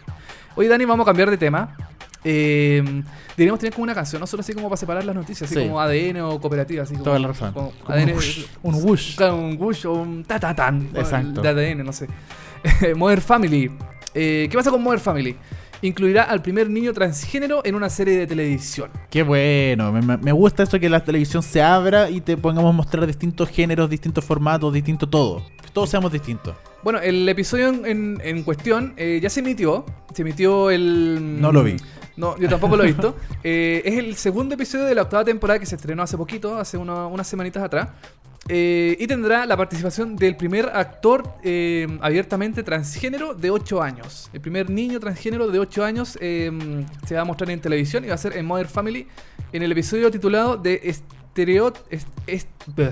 [0.56, 1.76] Hoy Dani, vamos a cambiar de tema.
[2.24, 2.82] Eh,
[3.36, 5.68] deberíamos tener como una canción, no solo así como para separar las noticias, así Sí.
[5.68, 7.52] como ADN o cooperativa, así como, Toda la razón.
[7.54, 9.16] como Como ADN, un whoosh, un whoosh.
[9.18, 11.42] Claro, un whoosh o un ta ta tan Exacto.
[11.42, 12.08] de ADN, no sé.
[12.96, 13.72] Modern Family.
[14.14, 15.36] Eh, ¿Qué pasa con Modern Family?
[15.82, 18.90] Incluirá al primer niño transgénero en una serie de televisión.
[19.10, 22.70] Qué bueno, me, me- me gusta eso que la televisión se abra y te pongamos
[22.70, 25.44] a mostrar distintos géneros, distintos formatos, distinto todo.
[25.62, 26.56] Que todos seamos distintos.
[26.84, 29.84] Bueno, el episodio en, en- en cuestión eh, ya se emitió.
[30.14, 31.42] Se emitió el.
[31.42, 31.76] No lo vi.
[32.16, 33.16] No, yo tampoco lo he visto.
[33.46, 36.78] Eh, es el segundo episodio de la octava temporada que se estrenó hace poquito, hace
[36.78, 37.90] una- unas semanitas atrás.
[38.48, 44.30] Eh, y tendrá la participación del primer actor eh, abiertamente transgénero de 8 años.
[44.34, 46.52] El primer niño transgénero de 8 años eh,
[47.06, 49.08] se va a mostrar en televisión y va a ser en Modern Family
[49.54, 51.86] en el episodio titulado de Estereot...
[51.90, 52.48] est- est-.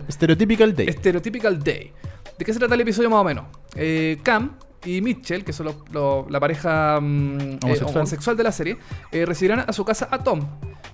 [0.09, 0.87] Stereotypical Day.
[0.91, 1.91] Stereotypical Day.
[2.39, 3.45] ¿De qué se trata el episodio más o menos?
[3.75, 4.51] Eh, Cam
[4.85, 8.35] y Mitchell, que son los- la pareja mm, eh, Homosexual.
[8.37, 8.77] de la serie,
[9.11, 10.41] eh, recibirán a su casa a Tom,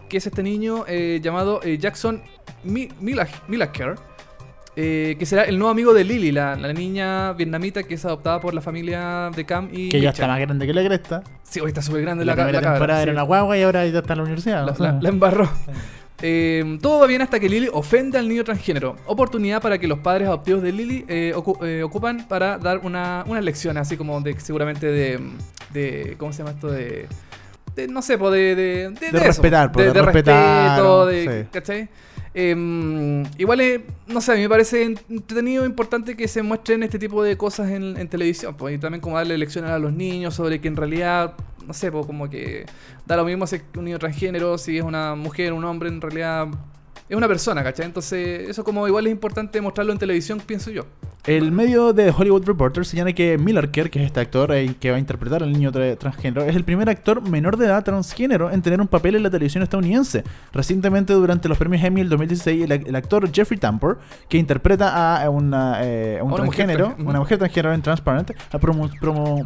[0.09, 2.21] que es este niño eh, llamado eh, Jackson
[2.63, 3.95] Mi- Mila- Milaker,
[4.75, 8.39] eh, que será el nuevo amigo de Lily, la, la niña vietnamita que es adoptada
[8.39, 10.23] por la familia de Cam y Que ya Mitchell.
[10.23, 11.23] está más grande que la cresta.
[11.43, 13.03] Sí, hoy está súper grande La, la, la cabra, sí.
[13.03, 14.65] era una guagua y ahora ya está en la universidad.
[14.65, 14.91] La, o sea.
[14.93, 15.49] la- la embarró.
[16.21, 18.95] Eh, todo va bien hasta que Lily ofende al niño transgénero.
[19.05, 23.23] Oportunidad para que los padres adoptivos de Lily eh, ocu- eh, ocupan para dar una,
[23.27, 25.19] una lección, así como de seguramente de,
[25.73, 26.15] de.
[26.17, 26.69] ¿Cómo se llama esto?
[26.69, 27.07] De.
[27.75, 28.55] de, no sé, de.
[28.55, 31.47] De, de, respetar, de, respetar, respeto, sí.
[31.51, 31.89] ¿Cachai?
[32.33, 36.99] Eh, igual, eh, no sé, a mí me parece entretenido, importante que se muestren este
[36.99, 38.55] tipo de cosas en, en televisión.
[38.55, 41.33] Pues, y también como darle lecciones a los niños sobre que en realidad,
[41.65, 42.65] no sé, pues como que
[43.05, 46.01] da lo mismo si es un niño transgénero, si es una mujer, un hombre, en
[46.01, 46.47] realidad
[47.09, 47.85] es una persona, ¿cachai?
[47.85, 50.85] Entonces, eso como igual es importante mostrarlo en televisión, pienso yo.
[51.27, 54.91] El medio de Hollywood Reporter señala que Miller Kerr, que es este actor eh, que
[54.91, 58.49] va a interpretar al niño tra- transgénero, es el primer actor menor de edad transgénero
[58.49, 60.23] en tener un papel en la televisión estadounidense.
[60.53, 65.29] Recientemente, durante los premios Emmy del 2016, el, el actor Jeffrey Tambor, que interpreta a
[65.29, 67.09] una, eh, un una mujer transgénero, trans- ujú.
[67.09, 68.31] una mujer transgénero en Transparent,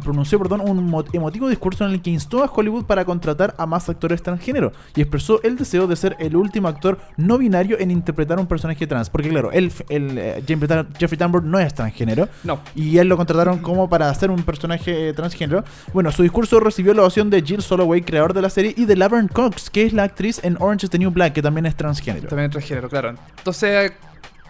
[0.04, 3.66] pronunció perdón, un mo- emotivo discurso en el que instó a Hollywood para contratar a
[3.66, 7.90] más actores transgénero y expresó el deseo de ser el último actor no binario en
[7.90, 9.10] interpretar a un personaje trans.
[9.10, 12.28] Porque, claro, él, el, eh, Jeffrey Tambor no es transgénero.
[12.44, 12.60] No.
[12.74, 15.64] Y él lo contrataron como para hacer un personaje eh, transgénero.
[15.92, 18.96] Bueno, su discurso recibió la ovación de Jill Soloway, creador de la serie, y de
[18.96, 21.76] Laverne Cox, que es la actriz en Orange is the New Black, que también es
[21.76, 22.28] transgénero.
[22.28, 23.14] También transgénero, claro.
[23.38, 23.92] Entonces,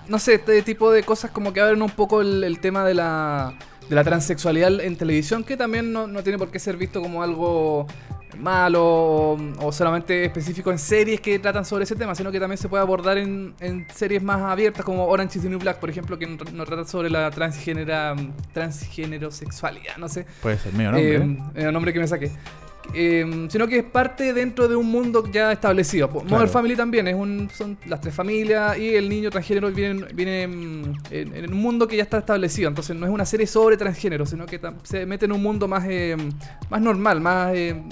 [0.09, 2.95] no sé, este tipo de cosas como que abren un poco el, el tema de
[2.95, 3.55] la,
[3.93, 7.23] de la transexualidad en televisión, que también no, no tiene por qué ser visto como
[7.23, 7.87] algo
[8.39, 12.57] malo o, o solamente específico en series que tratan sobre ese tema, sino que también
[12.57, 15.91] se puede abordar en, en series más abiertas como Orange is the New Black, por
[15.91, 18.17] ejemplo, que no, no trata sobre la transgénera,
[18.55, 20.25] transgénero sexualidad, no sé.
[20.41, 21.17] Puede ser medio nombre.
[21.55, 22.31] Eh, el nombre que me saqué.
[22.95, 26.09] Eh, sino que es parte dentro de un mundo ya establecido.
[26.09, 26.27] Claro.
[26.29, 30.47] Modern Family también es un, son las tres familias y el niño transgénero viene, viene
[30.47, 32.68] mm, en, en un mundo que ya está establecido.
[32.68, 35.85] Entonces no es una serie sobre transgénero, sino que se mete en un mundo más,
[35.88, 36.16] eh,
[36.71, 37.83] más normal, más eh,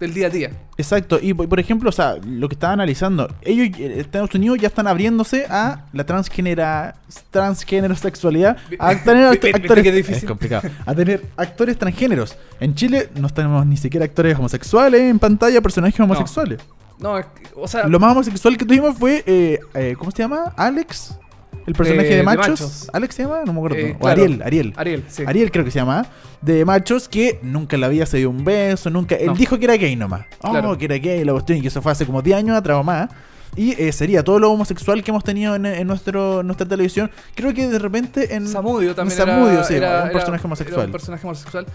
[0.00, 0.50] del día a día.
[0.76, 4.68] Exacto, y por ejemplo, o sea, lo que estaba analizando, ellos, eh, Estados Unidos ya
[4.68, 6.96] están abriéndose a la transgénera,
[7.30, 12.36] transgénero sexualidad, a tener actores, es complicado, a tener actores transgéneros.
[12.60, 16.60] En Chile no tenemos ni siquiera actores homosexuales en pantalla, personajes homosexuales.
[16.98, 20.52] No, que- o sea, Lo más homosexual que tuvimos fue, eh, eh, ¿cómo se llama?
[20.56, 21.18] Alex,
[21.66, 22.48] el personaje De- de, de machos.
[22.48, 22.90] Machos.
[22.92, 23.76] Alex se llama, no me acuerdo.
[23.76, 24.22] Eh, o claro.
[24.22, 24.72] Ariel, Ariel.
[24.76, 25.24] Ariel, sí.
[25.26, 26.06] Ariel creo que se llama,
[26.42, 29.14] de machos que nunca en la vida se dio un beso, nunca...
[29.16, 29.34] Él No.
[29.34, 30.26] dijo que era gay nomás.
[30.42, 30.76] Oh, Claro.
[30.78, 32.82] que era gay, la cuestión, y que eso fue hace como 10 años atrás o
[32.84, 33.10] más.
[33.56, 37.10] Y eh, sería todo lo homosexual que hemos tenido en, en nuestro, nuestra televisión.
[37.34, 38.46] Creo que de repente en...
[38.46, 40.80] Samudio también Samudio, era, sí, era- un personaje homosexual.
[40.80, 41.66] era un personaje homosexual.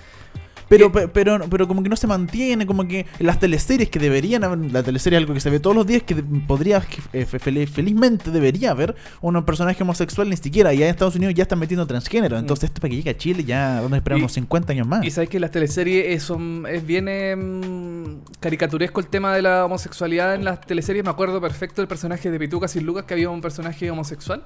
[0.71, 3.99] Pero, Eh, pe- pero, pero como que no se mantiene, como que las teleseries que
[3.99, 6.81] deberían haber, la teleserie es algo que se ve todos los días, que podría,
[7.11, 11.15] eh, fe- fel- felizmente debería haber un personaje homosexual, ni siquiera, y allá en Estados
[11.17, 13.97] Unidos ya están metiendo transgénero, entonces esto para que llegue a Chile ya vamos a
[13.97, 14.21] esperar Mm.
[14.21, 15.05] Y- unos 50 años más.
[15.05, 19.65] Y sabes que las teleseries es, son- es bien em, caricaturesco el tema de la
[19.65, 21.03] homosexualidad en las teleseries.
[21.03, 24.43] Me acuerdo perfecto del personaje de Pituca sin Lucas, que había un personaje homosexual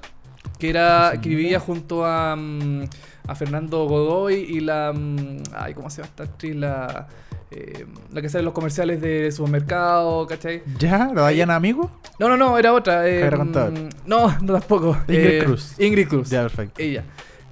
[0.58, 2.84] que era que vivía junto a, mm,
[3.28, 7.08] a Fernando Godoy y la mm, ay cómo se llama esta actriz la
[7.50, 10.62] eh, la que sale en los comerciales de supermercado ¿cachai?
[10.78, 11.10] ¿Ya?
[11.14, 11.90] ¿La Dayana amigo?
[12.18, 15.74] no no no era otra eh, mm, no no tampoco Ingrid Eh, Cruz.
[15.78, 16.80] Ingrid Cruz Ya, perfecto.
[16.82, 17.04] ella.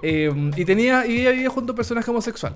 [0.02, 2.54] Eh, y tenía y ella vivía junto a un personaje homosexual.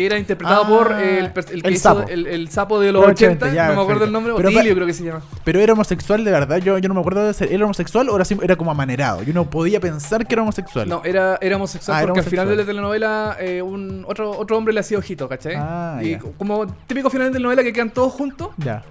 [0.00, 2.08] Que era interpretado Ah, por el, pers- el que el hizo sapo.
[2.08, 4.04] el, el sapo de los Los 80, 80, ya, no me acuerdo perfecto.
[4.06, 5.20] el nombre, Pero Otilio pa- creo que se llama.
[5.44, 7.52] Pero era homosexual de verdad, yo, yo no me acuerdo de ser.
[7.52, 9.22] ¿Era homosexual o era, era como amanerado?
[9.22, 10.88] Yo no podía pensar que era homosexual.
[10.88, 14.30] No, era, era homosexual Ah, era porque al final de la telenovela eh, un, otro,
[14.30, 15.54] otro hombre le hacía ojito, ¿cachai?
[15.58, 16.18] Ah, y ya.
[16.38, 18.82] como típico final de telenovela que quedan todos juntos, Ya.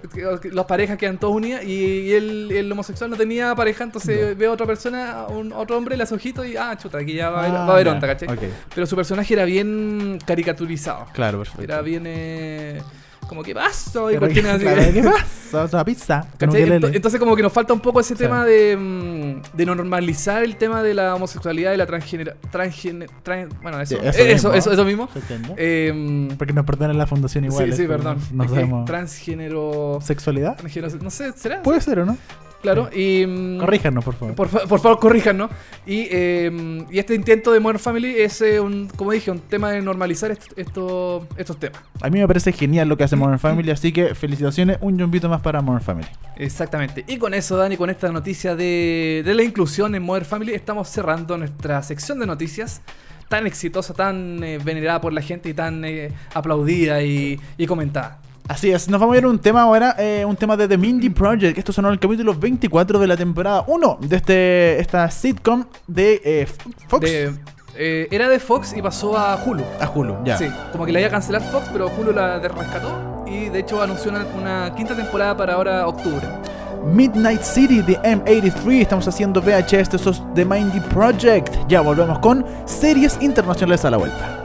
[0.52, 4.46] las parejas quedan todas unidas y, y él, el homosexual no tenía pareja, entonces ve
[4.46, 7.44] a otra persona, un, otro hombre, le hace ojito y ah, chuta, aquí ya va,
[7.46, 8.28] a haber- Ah, onda, ¿cachai?
[8.74, 10.99] Pero su personaje era bien caricaturizado.
[11.12, 11.62] Claro, perfecto.
[11.62, 12.80] Era bien eh,
[13.28, 14.62] como que paso y Qué cuestiones así.
[14.64, 15.68] claro, ¿Qué pasa?
[15.76, 16.26] Una pizza.
[16.40, 20.82] Entonces como que nos falta un poco ese tema de, mm, de normalizar el tema
[20.82, 22.34] de la homosexualidad y la transgénero...
[22.50, 24.74] Transgene, tran- bueno, eso, Sí, eso, eso eso, mismo.
[24.74, 25.08] eso, mismo.
[25.12, 25.54] ¿Se entiende?
[25.56, 27.70] Eh, Porque nos perdonan la fundación igual.
[27.72, 28.18] sí, sí, perdón.
[28.32, 28.84] No Es que sabemos.
[28.84, 29.98] Transgénero...
[30.02, 30.56] ¿Sexualidad?
[30.56, 31.62] transgénero- No sé, ¿será?
[31.62, 32.16] Puede ser o no.
[32.62, 33.24] Claro, y.
[33.26, 34.34] mm, Corríjanos, por favor.
[34.34, 35.50] Por, fa- por favor, corríjanos.
[35.86, 39.70] Y, eh, y este intento de Modern Family es, eh, un, como dije, un tema
[39.72, 41.80] de normalizar est- esto- estos temas.
[42.02, 45.28] A mí me parece genial lo que hace Modern Family, así que felicitaciones, un jumbito
[45.28, 46.08] más para Modern Family.
[46.36, 47.04] Exactamente.
[47.08, 50.88] Y con eso, Dani, con esta noticia de, de la inclusión en Modern Family, estamos
[50.88, 52.82] cerrando nuestra sección de noticias
[53.28, 58.18] tan exitosa, tan eh, venerada por la gente y tan eh, aplaudida y, y comentada.
[58.50, 60.76] Así es, nos vamos a ir a un tema ahora, eh, un tema de The
[60.76, 61.56] Mindy Project.
[61.56, 66.20] Esto sonó en el capítulo 24 de la temporada 1 de este, esta sitcom de
[66.24, 66.48] eh,
[66.88, 67.32] Fox De-
[67.76, 69.62] eh, era de Fox y pasó a Hulu.
[69.80, 70.16] a Hulu.
[70.24, 70.36] Ya.
[70.36, 73.80] Sí, como que la iba a cancelar Fox, pero Hulu la rescató y de hecho
[73.80, 76.26] anunció una, una quinta temporada para ahora octubre.
[76.92, 78.80] Midnight City de M83.
[78.80, 81.54] Estamos haciendo VHS de esos The Mindy Project.
[81.68, 84.39] Ya volvemos con series internacionales a la vuelta.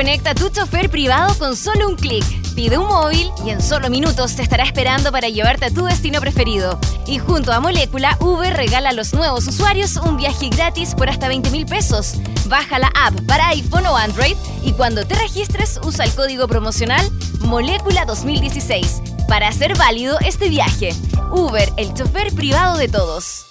[0.00, 2.24] Conecta tu chofer privado con solo un clic.
[2.54, 6.22] Pide un móvil y en solo minutos te estará esperando para llevarte a tu destino
[6.22, 6.80] preferido.
[7.06, 11.28] Y junto a Molécula, Uber regala a los nuevos usuarios un viaje gratis por hasta
[11.28, 12.14] 20 mil pesos.
[12.48, 17.06] Baja la app para iPhone o Android y cuando te registres usa el código promocional
[17.40, 20.94] Molécula 2016 para hacer válido este viaje.
[21.30, 23.44] Uber, el chofer privado de todos.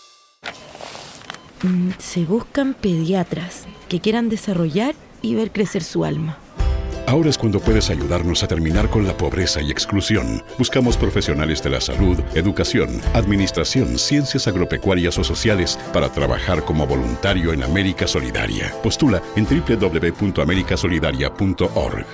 [1.61, 6.37] Mm, se buscan pediatras que quieran desarrollar y ver crecer su alma.
[7.09, 10.43] Ahora es cuando puedes ayudarnos a terminar con la pobreza y exclusión.
[10.59, 17.51] Buscamos profesionales de la salud, educación, administración, ciencias agropecuarias o sociales para trabajar como voluntario
[17.51, 18.71] en América Solidaria.
[18.83, 22.05] Postula en www.americasolidaria.org.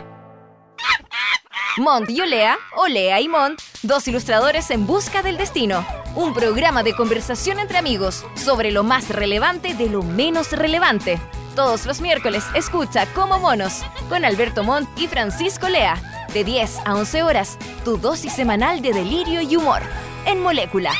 [1.77, 5.85] Mont y Olea, Olea y Mont, dos ilustradores en busca del destino.
[6.15, 11.19] Un programa de conversación entre amigos sobre lo más relevante de lo menos relevante.
[11.55, 15.95] Todos los miércoles escucha Como Monos con Alberto Montt y Francisco Lea.
[16.33, 19.81] De 10 a 11 horas, tu dosis semanal de delirio y humor.
[20.25, 20.91] En Molécula.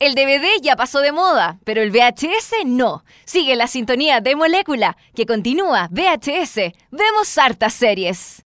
[0.00, 3.04] El DVD ya pasó de moda, pero el VHS no.
[3.24, 6.72] Sigue la sintonía de Molécula, que continúa VHS.
[6.90, 8.42] Vemos hartas series.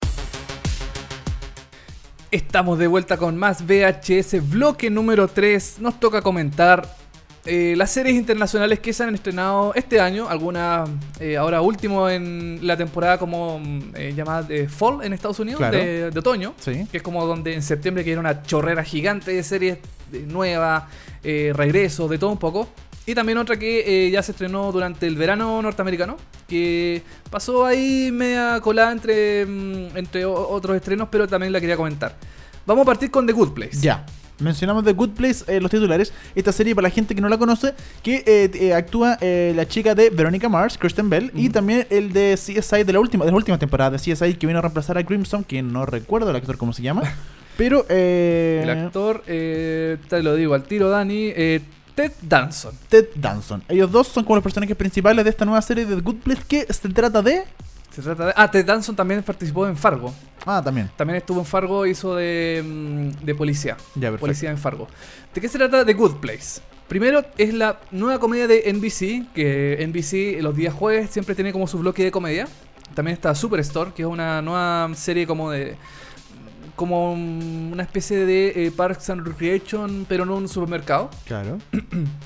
[2.30, 5.80] Estamos de vuelta con más VHS, bloque número 3.
[5.80, 7.01] Nos toca comentar
[7.46, 10.28] eh, las series internacionales que se han estrenado este año.
[10.30, 15.40] Algunas, eh, ahora último en la temporada como mm, eh, llamada de Fall en Estados
[15.40, 15.78] Unidos, Claro.
[15.78, 16.54] de, de otoño.
[16.60, 16.88] Sí.
[16.92, 19.78] Que es como donde en septiembre que era una chorrera gigante de series
[20.28, 20.84] nuevas,
[21.24, 22.68] eh, regresos, de todo un poco.
[23.06, 27.02] Y también otra que eh, ya se estrenó durante el verano norteamericano, que
[27.32, 32.16] pasó ahí media colada entre, mm, entre otros estrenos, pero también la quería comentar.
[32.68, 33.80] Vamos a partir con The Good Place.
[33.82, 34.06] Ya.
[34.42, 36.14] Mencionamos The Good Place, eh, los titulares.
[36.36, 37.74] Esta serie, para la gente que no la conoce,
[38.04, 42.36] que eh, eh, actúa la chica de Veronica Mars, Kristen Bell, y también el de
[42.36, 45.06] CSI de la última, de la última temporada de CSI que vino a reemplazar a
[45.06, 47.04] Crimson, que no recuerdo el actor cómo se llama.
[47.58, 51.32] Pero eh, El actor, eh, te lo digo al tiro, Dani,
[51.96, 52.74] Ted Danson.
[52.90, 53.64] Ted Danson.
[53.70, 56.42] Ellos dos son como los personajes principales de esta nueva serie de The Good Place
[56.48, 57.44] que se trata de.
[57.92, 58.34] Se trata de...
[58.36, 60.14] Ah, Ted Danson también participó en Fargo.
[60.46, 60.90] Ah, también.
[60.96, 63.76] También estuvo en Fargo, hizo de, mm, de policía.
[63.96, 64.20] Ya, perfecto.
[64.22, 64.88] Policía en Fargo.
[65.34, 66.62] ¿De qué se trata The Good Place?
[66.88, 71.68] Primero es la nueva comedia de NBC, que NBC los días jueves siempre tiene como
[71.68, 72.48] su bloque de comedia.
[72.94, 75.78] También está Superstore, que es una nueva serie como de...
[76.82, 81.12] Como una especie de eh, Parks and Recreation, pero no un supermercado.
[81.28, 81.60] Claro.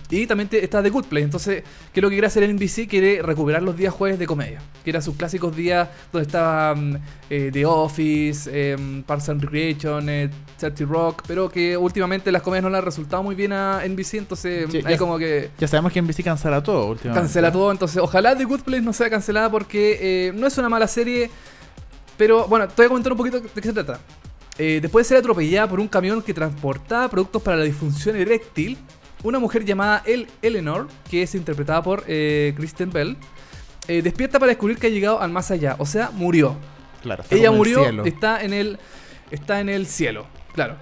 [0.09, 1.25] Y también te- está The Good Place.
[1.25, 2.87] Entonces, ¿qué es lo que quiere hacer NBC?
[2.87, 4.61] Quiere recuperar los días jueves de comedia.
[4.85, 6.95] Que eran sus clásicos días donde estaba mm,
[7.29, 11.23] eh, The Office, eh, Parks and Recreation, eh, 30 Rock.
[11.27, 14.13] Pero que últimamente las comedias no le han resultado muy bien a NBC.
[14.19, 17.21] Entonces, Sí, hay ya- como que Ya sabemos que NBC cancela todo últimamente.
[17.27, 17.73] cancela todo.
[17.73, 21.29] Entonces, ojalá The Good Place no sea cancelada porque eh, no es una mala serie.
[22.17, 23.99] Pero bueno, te voy a comentar un poquito de qué se trata.
[24.57, 28.77] Eh, después de ser atropellada por un camión que transportaba productos para la disfunción eréctil,
[29.23, 33.17] una mujer llamada El Eleanor, que es interpretada por eh, Kristen Bell,
[33.87, 35.75] eh, despierta para descubrir que ha llegado al más allá.
[35.79, 36.55] O sea, murió.
[37.01, 38.05] Claro, está Ella el murió, cielo.
[38.05, 38.79] está en el
[39.31, 40.75] está en el cielo, claro.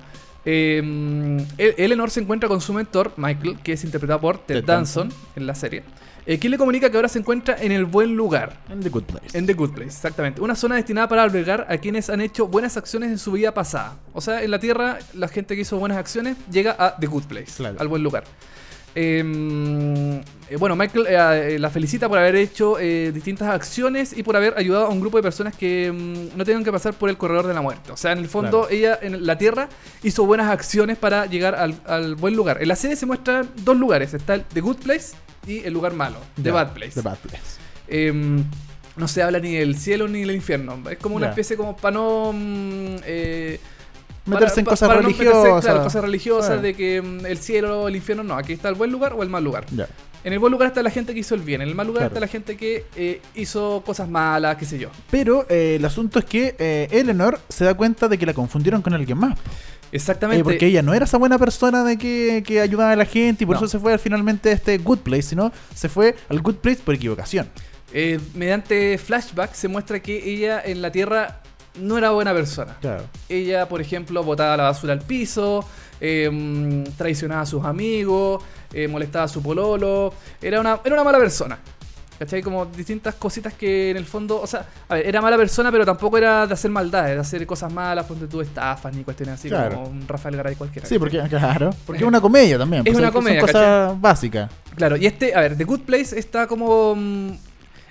[0.46, 5.10] El- Eleanor se encuentra con su mentor, Michael, que es interpretado por Ted, Ted Danson,
[5.36, 5.84] en la serie.
[6.26, 8.58] Eh, quien le comunica que ahora se encuentra en el buen lugar.
[8.70, 9.38] En The Good Place.
[9.38, 10.42] En The Good Place, exactamente.
[10.42, 13.98] Una zona destinada para albergar a quienes han hecho buenas acciones en su vida pasada.
[14.14, 17.24] O sea, en la Tierra, la gente que hizo buenas acciones llega a The Good
[17.24, 17.76] Place, Claro.
[17.80, 18.24] al buen lugar.
[18.96, 24.22] Eh, eh, bueno, Michael eh, eh, la felicita por haber hecho eh, distintas acciones y
[24.24, 27.10] por haber ayudado a un grupo de personas que mm, no tengan que pasar por
[27.10, 27.92] el corredor de la muerte.
[27.92, 28.70] O sea, en el fondo, Claro.
[28.70, 29.70] ella en la Tierra
[30.04, 32.62] hizo buenas acciones para llegar al, al buen lugar.
[32.62, 35.16] En la serie se muestran dos lugares: está el The Good Place
[35.48, 36.92] y el lugar malo, The Bad Place.
[36.94, 37.44] The Bad Place.
[37.88, 38.44] Em,
[38.96, 40.80] no se habla ni del cielo ni del infierno.
[40.90, 42.32] Es como una especie como para no...
[44.26, 45.66] Meterse en cosas para no meterse, religiosas.
[45.66, 48.36] claro, cosas religiosas de que mm, el cielo el infierno no.
[48.36, 49.66] Aquí está el buen lugar o el mal lugar.
[49.76, 49.88] Ya.
[50.24, 51.62] En el buen lugar está la gente que hizo el bien.
[51.62, 52.14] En el mal lugar Claro.
[52.14, 54.90] está la gente que eh, hizo cosas malas, qué sé yo.
[55.12, 58.82] Pero eh, el asunto es que eh, Eleanor se da cuenta de que la confundieron
[58.82, 59.38] con alguien más.
[59.92, 60.44] Exactamente.
[60.44, 63.48] Porque ella no era esa buena persona de que, que ayudaba a la gente y
[63.48, 63.60] por No.
[63.60, 66.96] eso se fue finalmente a este Good Place, sino se fue al Good Place por
[66.96, 67.50] equivocación.
[67.94, 71.42] Eh, mediante flashback se muestra que ella en la Tierra
[71.76, 72.78] no era buena persona.
[72.82, 73.04] Claro.
[73.30, 75.66] Ella, por ejemplo, botaba la basura al piso,
[76.00, 80.14] eh, mm, traicionaba a sus amigos, eh, molestaba a su pololo.
[80.42, 81.58] Era una, era una mala persona.
[82.20, 82.44] ¿Cachai?
[82.44, 85.84] Como distintas cositas que en el fondo, o sea, a ver, era mala persona, pero
[85.84, 89.50] tampoco era de hacer maldades, de hacer cosas malas, ponte tú estafas ni cuestiones así
[89.50, 89.76] Claro.
[89.78, 90.88] como un Rafael Garay cualquiera.
[90.88, 92.84] Sí, porque, claro, porque es una comedia también.
[92.86, 94.50] Es pues, una comedia, cosas básicas.
[94.76, 96.96] Claro, y este, a ver, The Good Place está como.
[96.96, 97.30] mm,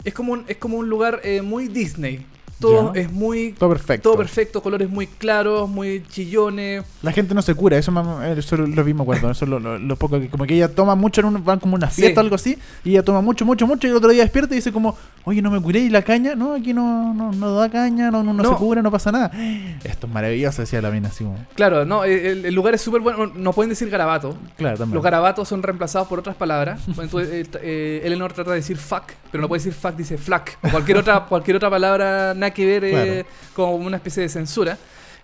[0.05, 2.25] Es como un, es como un lugar eh, muy Disney.
[2.69, 3.53] Todo es muy...
[3.53, 4.09] Todo perfecto.
[4.11, 6.85] Todo perfecto, colores muy claros, muy chillones.
[7.03, 7.93] La gente no se cura, eso,
[8.37, 9.31] eso lo vi, me acuerdo.
[9.31, 10.29] Eso es lo, lo- lo poco que.
[10.29, 12.17] Como que ella toma mucho, en un, van como una fiesta Sí.
[12.17, 14.57] o algo así, y ella toma mucho, mucho, mucho, y el otro día despierta y
[14.57, 17.69] dice como, oye, no me curé, y la caña, no, aquí no, no, no da
[17.71, 19.31] caña, no, no, se cura, no pasa nada.
[19.85, 21.37] Esto es maravilloso, decía la mina así como.
[21.55, 23.27] Claro, no, el, el lugar es súper bueno.
[23.35, 24.37] No pueden decir garabato.
[24.57, 24.95] Claro, también.
[24.95, 26.81] Los garabatos son reemplazados por otras palabras.
[27.11, 30.59] Tú, eh, eh, Eleanor trata de decir fuck, pero no puede decir fuck, dice flack.
[30.63, 33.25] O cualquier otra, cualquier otra palabra nada que ver, eh,
[33.55, 34.79] como una especie de censura.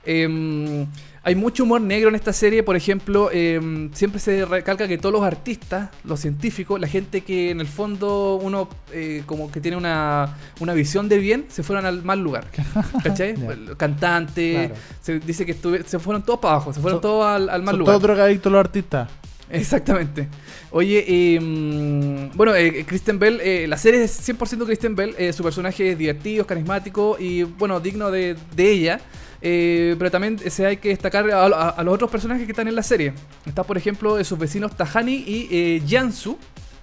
[0.05, 0.87] Eh,
[1.23, 5.13] hay mucho humor negro en esta serie, por ejemplo, eh, siempre se recalca que todos
[5.13, 9.77] los artistas, los científicos, la gente que en el fondo uno eh, como que tiene
[9.77, 12.47] una, una visión de bien, se fueron al mal lugar.
[13.05, 13.35] ¿Cachai?
[13.77, 14.75] Cantantes, Claro.
[15.03, 17.73] se dice que estuve- se fueron todos para abajo, se fueron todos al, al mal
[17.75, 17.93] Son lugar.
[17.97, 19.11] todos drogadictos los artistas.
[19.51, 20.29] Exactamente.
[20.71, 25.43] Oye, mm, bueno, eh, Kristen Bell, eh, la serie es 100% Kristen Bell, eh, su
[25.43, 29.01] personaje es divertido, es carismático y, bueno, digno de, de ella.
[29.41, 32.75] Eh, pero también se hay que destacar a, a- los otros personajes que están en
[32.75, 33.13] la serie.
[33.47, 36.37] Está, por ejemplo, sus vecinos Tahani y Jansu,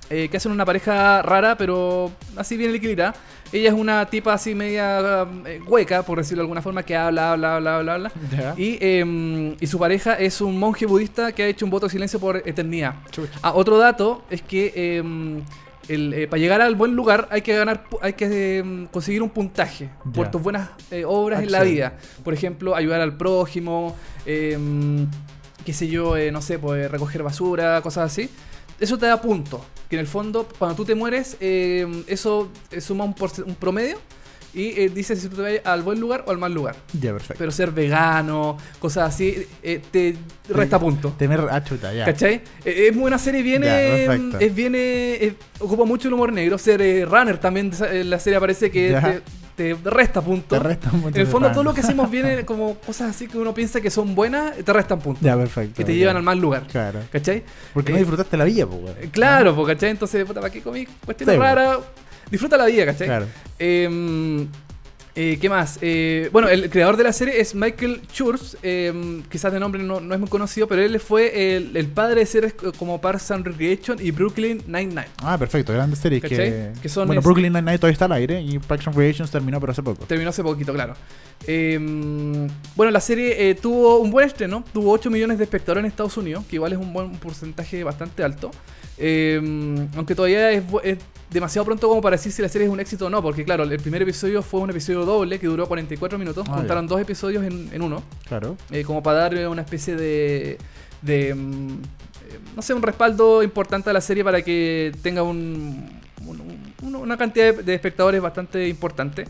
[0.10, 3.16] eh, que hacen una pareja rara, pero así bien equilibrada.
[3.52, 7.34] Ella es una tipa así media eh, hueca, por decirlo de alguna forma, que habla,
[7.34, 8.12] habla, habla, habla.
[8.58, 11.92] Y, eh, y su pareja es un monje budista que ha hecho un voto de
[11.92, 12.96] silencio por eternidad.
[13.42, 15.04] Ah, otro dato es que eh,
[15.88, 19.30] el, eh, para llegar al buen lugar hay que ganar, hay que eh, conseguir un
[19.30, 21.94] puntaje por tus buenas eh, obras en la vida.
[22.24, 23.96] Por ejemplo, ayudar al prójimo,
[24.26, 28.30] qué sé yo, no sé, pues recoger basura, cosas así.
[28.80, 29.62] Eso te da puntos.
[29.90, 33.16] Que en el fondo, cuando tú te mueres, eh, eso eh, suma un,
[33.46, 34.00] un promedio
[34.56, 36.78] y eh, dice si tú te vas al buen lugar o al mal lugar.
[36.94, 37.36] Ya, perfecto.
[37.38, 40.16] Pero ser vegano, cosas así, eh, te
[40.50, 41.18] resta puntos.
[41.18, 42.06] Tener ah, chuta, ya.
[42.06, 42.36] ¿Cachai?
[42.64, 44.40] Eh, es una serie perfecto.
[44.40, 44.74] es bien.
[44.76, 46.58] eh, ocupa mucho el humor negro.
[46.58, 49.22] Ser runner también en la serie aparece que.
[49.56, 50.58] Te, resta puntos.
[50.58, 53.38] Te restan puntos En el fondo, todo lo que hacemos viene como cosas así que
[53.38, 55.24] uno piensa que son buenas, te restan puntos.
[55.24, 55.76] Ya, perfecto.
[55.76, 56.64] que te llevan al mal lugar.
[56.68, 57.00] Claro.
[57.12, 57.44] ¿Cachai?
[57.74, 58.82] Porque Eh, no disfrutaste la vida, pues.
[59.02, 59.92] Eh, Claro, pues, ¿cachai?
[59.92, 61.80] Entonces, puta, ¿para qué comí cuestiones Sí, raras?
[62.30, 63.08] Disfruta la vida, ¿cachai?
[63.08, 63.28] Claro.
[63.60, 64.48] Eh,
[65.18, 65.80] eh, ¿Qué más?
[65.82, 68.58] Eh, bueno, el creador de la serie es Michael Schurz.
[68.62, 72.20] eh, quizás de nombre no, no es muy conocido, pero él fue el, el padre
[72.22, 75.08] de series como Parks and Recreation y Brooklyn Nine-Nine.
[75.24, 76.72] Ah, perfecto, grandes series que.
[76.82, 79.60] Que son bueno, es- Brooklyn Nine-Nine todavía está al aire y Parks and Recreations terminó
[79.62, 80.06] pero hace poco.
[80.06, 80.96] Terminó hace poquito, claro.
[82.76, 84.64] Bueno, la serie tuvo un buen estreno.
[84.74, 88.24] Tuvo 8 millones de espectadores en Estados Unidos, que igual es un buen porcentaje bastante
[88.24, 88.52] alto.
[88.98, 90.98] Aunque todavía es, es
[91.30, 93.64] demasiado pronto como para decir si la serie es un éxito o no, porque claro,
[93.64, 96.46] el primer episodio fue un episodio doble que duró 44 minutos.
[96.50, 98.56] Ah, Contaron dos episodios en, en uno, Claro.
[98.72, 100.58] eh, como para darle una especie de...
[101.02, 105.90] de mm, eh, no sé, un respaldo importante a la serie para que tenga un,
[106.26, 106.42] un-
[106.84, 109.26] un- una cantidad de, de espectadores bastante importante.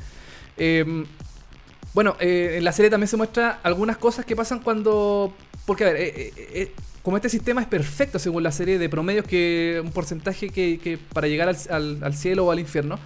[0.58, 1.06] Eh,
[1.94, 5.34] bueno, eh, en la serie también se muestra algunas cosas que pasan cuando...
[5.66, 8.90] Porque, a ver, eh, eh, eh, como este sistema es perfecto según la serie de
[8.90, 12.98] promedios, que un porcentaje que, que para llegar al, al- al cielo o al infierno,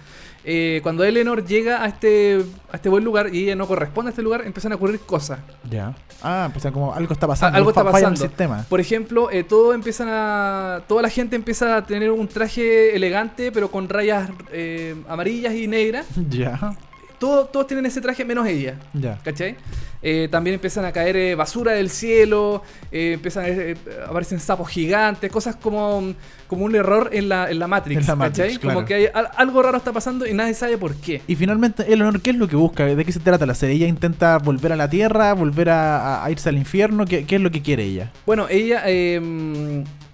[0.42, 2.42] eh, cuando Eleanor llega a este,
[2.72, 5.38] a este buen lugar y ella no corresponde a este lugar, empiezan a ocurrir cosas.
[5.70, 5.94] Ya.
[6.22, 7.58] Ah, pues como algo está pasando.
[7.58, 8.22] Algo está pasando.
[8.22, 8.64] el sistema.
[8.68, 10.82] Por ejemplo, eh, todo empiezan a.
[10.88, 15.66] Toda la gente empieza a tener un traje elegante, pero con rayas eh, amarillas y
[15.66, 16.06] negras.
[16.30, 16.74] Ya.
[17.20, 18.74] Todo- todos tienen ese traje menos ella.
[18.94, 19.18] Ya.
[19.22, 19.54] ¿Cachai?
[20.02, 25.30] Eh, también empiezan a caer eh, basura del cielo, eh, empiezan a aparecen sapos gigantes,
[25.30, 26.14] cosas como,
[26.48, 28.00] como un error en la, en la Matrix.
[28.00, 28.58] En la Matrix, ¿cachai?
[28.58, 28.74] claro.
[28.76, 31.20] Como que hay, al- algo raro está pasando y nadie sabe por qué.
[31.28, 32.86] Y finalmente, Eleanor, ¿qué es lo que busca?
[32.86, 33.76] ¿De qué se trata la serie?
[33.76, 35.34] ¿Ella intenta volver a la Tierra?
[35.34, 37.04] ¿Volver a, a- a irse al infierno?
[37.04, 38.10] ¿Qué, qué es lo que quiere ella?
[38.24, 38.82] Bueno, ella.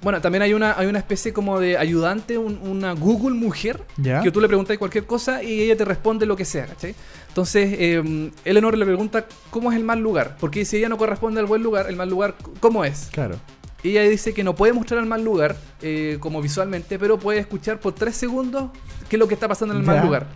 [0.03, 4.21] Bueno, también hay una, hay una especie como de ayudante, un- una Google mujer, Ya.
[4.23, 6.95] que tú le preguntas cualquier cosa y ella te responde lo que sea, ¿cachai?
[7.29, 11.41] Entonces, eh, Eleanor le pregunta cómo es el mal lugar, porque si ella no corresponde
[11.41, 13.09] al buen lugar, el mal lugar, ¿cómo es?
[13.13, 13.37] Claro.
[13.83, 17.39] Y ella dice que no puede mostrar el mal lugar eh, como visualmente, pero puede
[17.41, 18.71] escuchar por tres segundos
[19.09, 19.93] qué es lo que está pasando en el Ya.
[19.93, 20.27] mal lugar.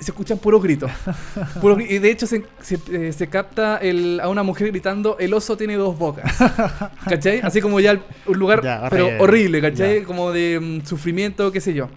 [0.00, 0.90] Se escuchan puros gritos.
[1.60, 5.32] Puros y de hecho se, se, eh, se capta el- a una mujer gritando, el
[5.32, 6.30] oso tiene dos bocas.
[7.08, 7.40] ¿Cachai?
[7.42, 9.22] Así como ya el- un lugar, Ya, pero horrible.
[9.22, 10.00] horrible, ¿cachai?
[10.00, 10.06] Ya.
[10.06, 11.88] Como de mm, sufrimiento, qué sé yo.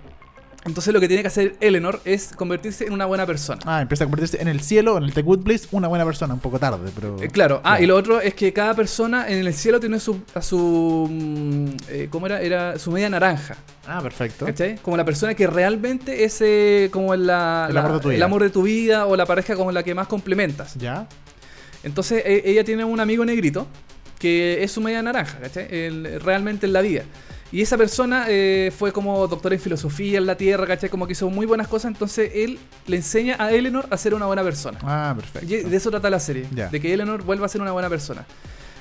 [0.67, 3.59] Entonces lo que tiene que hacer Eleanor es convertirse en una buena persona.
[3.65, 6.33] Ah, empieza a convertirse en el cielo, en el The Good Place, una buena persona,
[6.33, 7.21] un poco tarde, pero...
[7.21, 10.21] Eh, claro, ah, y lo otro es que cada persona en el cielo tiene su,
[10.35, 12.41] a su, mm, eh, ¿cómo era?
[12.41, 13.55] Era su media naranja,
[13.87, 14.45] Ah, perfecto.
[14.45, 14.75] ¿cachai?
[14.79, 18.17] Como la persona que realmente es eh, como la, El la- amor de tu vida.
[18.17, 20.75] el amor de tu vida o la pareja con la que más complementas.
[20.75, 21.07] ¿Ya?
[21.83, 23.67] Entonces e- ella tiene un amigo negrito
[24.19, 25.67] que es su media naranja, ¿cachai?
[25.69, 27.03] El- realmente en la vida.
[27.51, 30.89] Y esa persona eh, fue como doctor en filosofía en la Tierra, ¿cachai?
[30.89, 34.25] Como que hizo muy buenas cosas, entonces él le enseña a Eleanor a ser una
[34.25, 34.79] buena persona.
[34.83, 35.47] Ah, perfecto.
[35.53, 38.25] Y de eso trata la serie, de que Eleanor vuelva a ser una buena persona.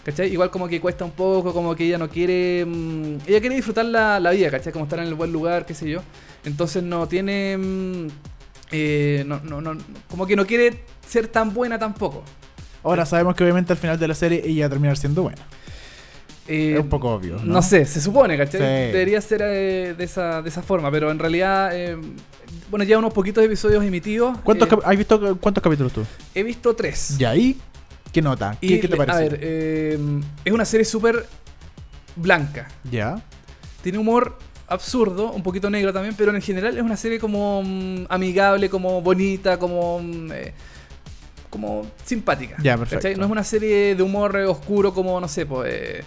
[0.05, 0.33] ¿Cachai?
[0.33, 2.65] Igual como que cuesta un poco, como que ella no quiere...
[2.65, 4.73] mm, ella quiere disfrutar la, la vida, ¿cachai?
[4.73, 6.01] Como estar en el buen lugar, qué sé yo.
[6.45, 7.57] Entonces no tiene...
[7.59, 8.09] mm,
[8.71, 9.77] eh, no, no, no,
[10.09, 12.23] como que no quiere ser tan buena tampoco.
[12.85, 15.43] Ahora sabemos que obviamente al final de la serie ella va a terminar siendo buena.
[16.49, 17.37] Eh, es un poco obvio.
[17.37, 17.63] No, ¿no?
[17.63, 18.61] sé, se supone, ¿cachai?
[18.61, 18.93] Sí.
[18.93, 21.97] Debería ser eh, de, esa, de esa forma, pero en realidad, eh,
[22.71, 24.39] bueno, ya unos poquitos episodios emitidos.
[24.45, 26.05] ¿Cuántos, ¿Has visto cuántos capítulos tú?
[26.35, 27.17] he visto tres.
[27.19, 27.59] ¿Y ahí?
[28.13, 28.57] ¿Qué nota?
[28.61, 29.19] ¿Qué, Y, qué te parece?
[29.19, 29.41] A ver,
[30.45, 31.27] es una serie súper
[32.15, 32.69] blanca.
[32.91, 33.21] ya.
[33.83, 34.37] Tiene humor
[34.67, 39.01] absurdo, un poquito negro también, pero en general es una serie como mm, amigable, como
[39.01, 40.01] bonita, como...
[40.01, 40.31] mm,
[41.51, 42.57] como simpática.
[42.61, 43.03] Ya, perfecto.
[43.03, 43.17] ¿cachai?
[43.17, 46.05] No es una serie de humor oscuro como, no sé, pues...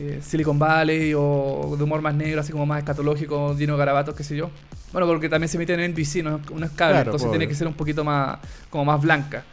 [0.00, 4.14] eh, Silicon Valley o de humor más negro, así como más escatológico, lleno de garabatos,
[4.14, 4.50] qué sé yo.
[4.92, 7.46] Bueno, porque también se emite en NBC, no, es- no es cable, Claro, entonces tiene
[7.46, 8.38] que ser un poquito más,
[8.70, 9.44] como más blanca.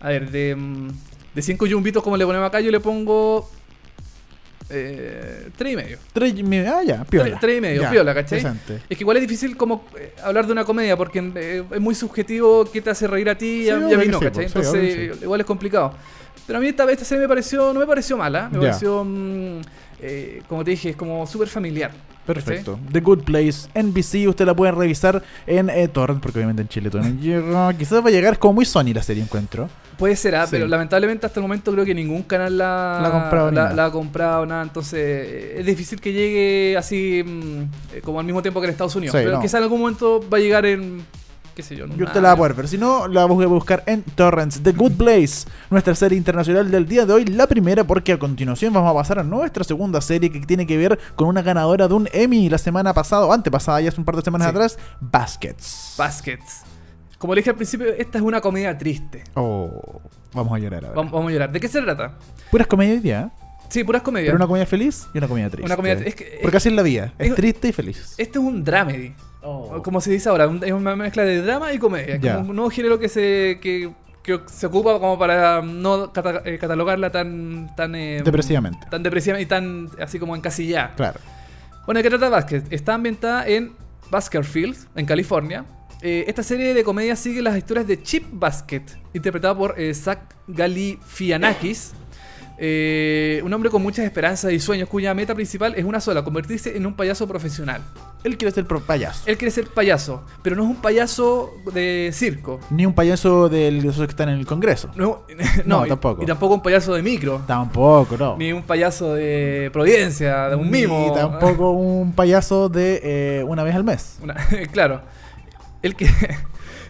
[0.00, 0.88] A ver, de, mm,
[1.34, 3.50] de cinco yumbitos, como le ponemos acá, yo le pongo
[4.70, 5.98] eh, tres y medio.
[6.12, 6.74] Tres y medio.
[6.76, 7.24] Ah, ya, piola.
[7.30, 8.44] Tres- tres y medio, Ya, piola, ¿cachai?
[8.88, 11.94] Es que igual es difícil como eh, hablar de una comedia porque eh, es muy
[11.94, 14.30] subjetivo qué te hace reír a ti y Sí, a, mí no, sí, ¿cachai?
[14.48, 15.94] pues, sí, Entonces igual es complicado.
[16.46, 18.60] Pero a mí esta, esta serie me pareció, no me pareció mala, me Ya.
[18.68, 19.60] pareció, mm,
[20.00, 21.90] eh, como te dije, es como súper familiar.
[22.26, 22.78] Perfecto.
[22.92, 26.90] The Good Place, NBC, usted la puede revisar en eh, Torrent, porque obviamente en Chile
[26.90, 27.72] todavía no llega.
[27.78, 29.70] Quizás va a llegar es como muy Sony la serie, encuentro.
[29.96, 30.50] Puede ser, ah, Sí.
[30.52, 33.74] pero lamentablemente hasta el momento creo que ningún canal la, La ha comprado la, nada.
[33.74, 34.62] la ha comprado, nada.
[34.62, 37.62] Entonces eh, es difícil que llegue así mm,
[37.96, 39.12] eh, como al mismo tiempo que en Estados Unidos.
[39.16, 39.40] Sí, pero no.
[39.40, 41.02] quizá en algún momento va a llegar en,
[41.58, 42.68] qué sé yo, usted la va a poder ver.
[42.68, 44.62] Si no, la voy a buscar en Torrents.
[44.62, 47.24] The Good Place, nuestra serie internacional del día de hoy.
[47.24, 50.76] La primera, porque a continuación vamos a pasar a nuestra segunda serie que tiene que
[50.76, 54.04] ver con una ganadora de un Emmy la semana pasada, o antepasada, ya hace un
[54.04, 54.50] par de semanas Sí.
[54.50, 55.94] atrás, Baskets.
[55.98, 56.62] Baskets.
[57.18, 59.24] Como le dije al principio, esta es una comedia triste.
[59.34, 60.00] oh,
[60.32, 60.94] vamos a llorar ahora.
[60.96, 61.50] Vamos, vamos a llorar.
[61.50, 62.12] ¿De qué se trata?
[62.52, 63.42] Puras comedias hoy día, ¿eh?
[63.68, 64.28] Sí, puras comedias.
[64.28, 65.66] Pero una comedia feliz y una comedia triste.
[65.66, 67.12] Una comedia- es que- Porque así es la vida.
[67.18, 68.14] Es es- triste y feliz.
[68.16, 69.12] Este es un dramedy.
[69.42, 69.82] Oh.
[69.82, 72.16] Como se dice ahora, es una mezcla de drama y comedia.
[72.16, 72.36] Es Ya.
[72.36, 76.58] como un nuevo género que se, que, que se ocupa como para no cata- eh,
[76.58, 77.74] catalogarla tan...
[77.76, 78.86] tan eh, Depresivamente.
[78.90, 80.94] Tan depresiva y tan así como encasillada.
[80.96, 81.20] Claro.
[81.86, 82.62] Bueno, ¿de qué trata Basket?
[82.70, 83.72] Está ambientada en
[84.10, 85.64] Baskerville, en California.
[86.02, 88.82] Eh, esta serie de comedia sigue las historias de Chip Basket,
[89.14, 91.92] interpretado por eh, Zach Galifianakis.
[92.60, 96.76] Eh, un hombre con muchas esperanzas y sueños cuya meta principal es una sola, convertirse
[96.76, 97.82] en un payaso profesional.
[98.24, 99.22] Él quiere ser payaso.
[99.26, 102.58] Él quiere ser payaso, pero no es un payaso de circo.
[102.70, 104.90] Ni un payaso de esos que están en el Congreso.
[104.96, 105.22] No,
[105.64, 106.22] No, y- tampoco.
[106.22, 107.42] Y tampoco un payaso de micro.
[107.46, 108.36] Tampoco, no.
[108.36, 111.06] Ni un payaso de Providencia, de un mimo.
[111.08, 114.18] Ni tampoco un payaso de eh, una vez al mes.
[114.20, 114.34] Una-
[114.72, 115.00] claro.
[115.80, 116.08] Él, que,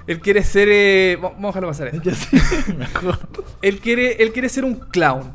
[0.06, 0.68] él quiere ser.
[0.70, 3.18] eh, va- vamos a dejarlo pasar sí, mejor.
[3.60, 5.30] Él quiere, él quiere ser un clown.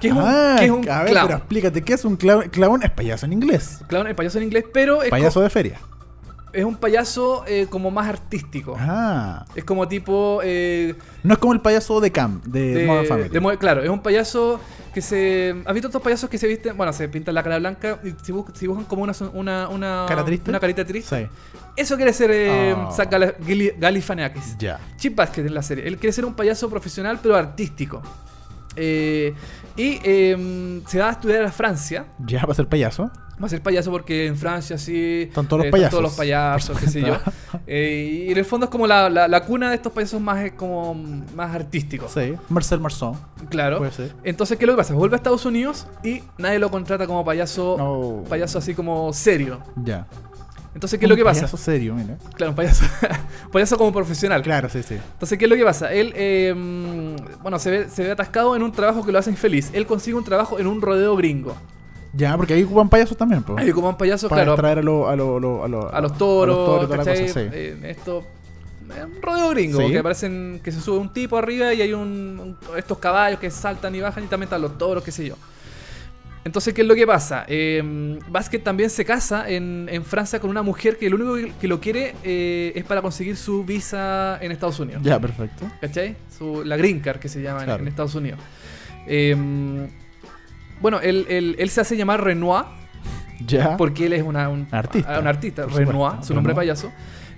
[0.00, 1.26] ¿Qué es un, Ah, qué es un a ver, clown?
[1.26, 2.48] pero explícate, ¿qué es un clown?
[2.50, 3.80] Clown es payaso en inglés.
[3.88, 5.78] Clown es payaso en inglés, pero es, Payaso de feria.
[6.52, 8.76] es un payaso eh, como más artístico.
[8.78, 9.44] Ah.
[9.54, 10.40] Es como tipo.
[10.44, 13.28] eh, No es como el payaso de Cam, de, de- Modern Family.
[13.28, 14.60] de claro, es un payaso
[14.92, 15.54] que se.
[15.64, 16.76] ¿Has visto estos payasos que se visten?
[16.76, 20.50] Bueno, se pintan la cara blanca y se, dibujan como una, una, una, ¿Cara triste?
[20.50, 21.24] una carita triste.
[21.24, 21.60] Sí.
[21.76, 22.90] Eso quiere ser eh, Ah.
[22.92, 24.56] Zach Gali- Gali- Galifianakis.
[24.58, 24.78] Ya.
[24.96, 25.88] Chip Basket en la serie.
[25.88, 28.00] Él quiere ser un payaso profesional, pero artístico.
[28.76, 29.34] Eh,
[29.76, 32.06] y eh, se va a estudiar a Francia.
[32.24, 33.10] Ya va a ser payaso.
[33.42, 35.22] Va a ser payaso porque en Francia sí.
[35.28, 35.90] Están todos los eh, payasos.
[35.90, 37.16] todos los payasos, qué sé yo.
[37.66, 40.44] Eh, y en el fondo es como la, la- la cuna de estos payasos más,
[40.44, 42.10] eh, como, más artísticos.
[42.12, 42.34] Sí.
[42.48, 43.16] Marcel Marceau.
[43.48, 43.78] Claro.
[43.78, 44.12] Puede ser.
[44.24, 44.92] Entonces, ¿qué es lo que pasa?
[44.94, 47.76] Vuelve a Estados Unidos y nadie lo contrata como payaso.
[47.78, 48.24] No.
[48.28, 49.60] Payaso así como serio.
[49.84, 50.06] Ya.
[50.74, 51.42] Entonces, ¿qué es lo Un que pasa?
[51.42, 52.16] Payaso serio, mira.
[52.34, 52.84] Claro, un payaso.
[53.52, 54.42] payaso como profesional.
[54.42, 54.94] Claro, sí, sí.
[54.94, 55.92] Entonces, ¿qué es lo que pasa?
[55.92, 56.52] Él, eh,
[57.42, 59.70] bueno, se ve, se ve atascado en un trabajo que lo hace infeliz.
[59.72, 61.54] Él consigue un trabajo en un rodeo gringo.
[62.12, 63.62] Ya, porque ahí ocupan payasos también, pues.
[63.64, 66.00] Ahí como un payaso, Para claro, traer a, lo- a, lo- lo- a, lo- a
[66.00, 67.48] los toros, a los toros cosa, sí.
[67.52, 68.24] Eh, esto,
[68.96, 69.90] eh, un rodeo gringo, Sí.
[69.90, 73.50] que aparecen, que se sube un tipo arriba y hay un, un- estos caballos que
[73.50, 75.34] saltan y bajan y también están los toros, qué sé yo.
[76.44, 77.44] Entonces, ¿qué es lo que pasa?
[77.48, 81.66] Eh, Basket también se casa en, en Francia con una mujer que lo único que,
[81.68, 85.02] lo quiere eh, es para conseguir su visa en Estados Unidos.
[85.02, 85.64] Ya, perfecto.
[85.80, 86.16] ¿Cachai?
[86.36, 87.82] Su- la green card que se llama en- Claro.
[87.82, 88.38] en, Estados Unidos.
[89.06, 89.34] Eh,
[90.80, 92.64] bueno, él, él- él se hace llamar Renoir
[93.46, 93.76] Ya.
[93.78, 95.18] porque él es una, un Artista.
[95.18, 96.68] Un artista, Por Renoir, supuesto, su nombre Renoir.
[96.68, 96.92] payaso.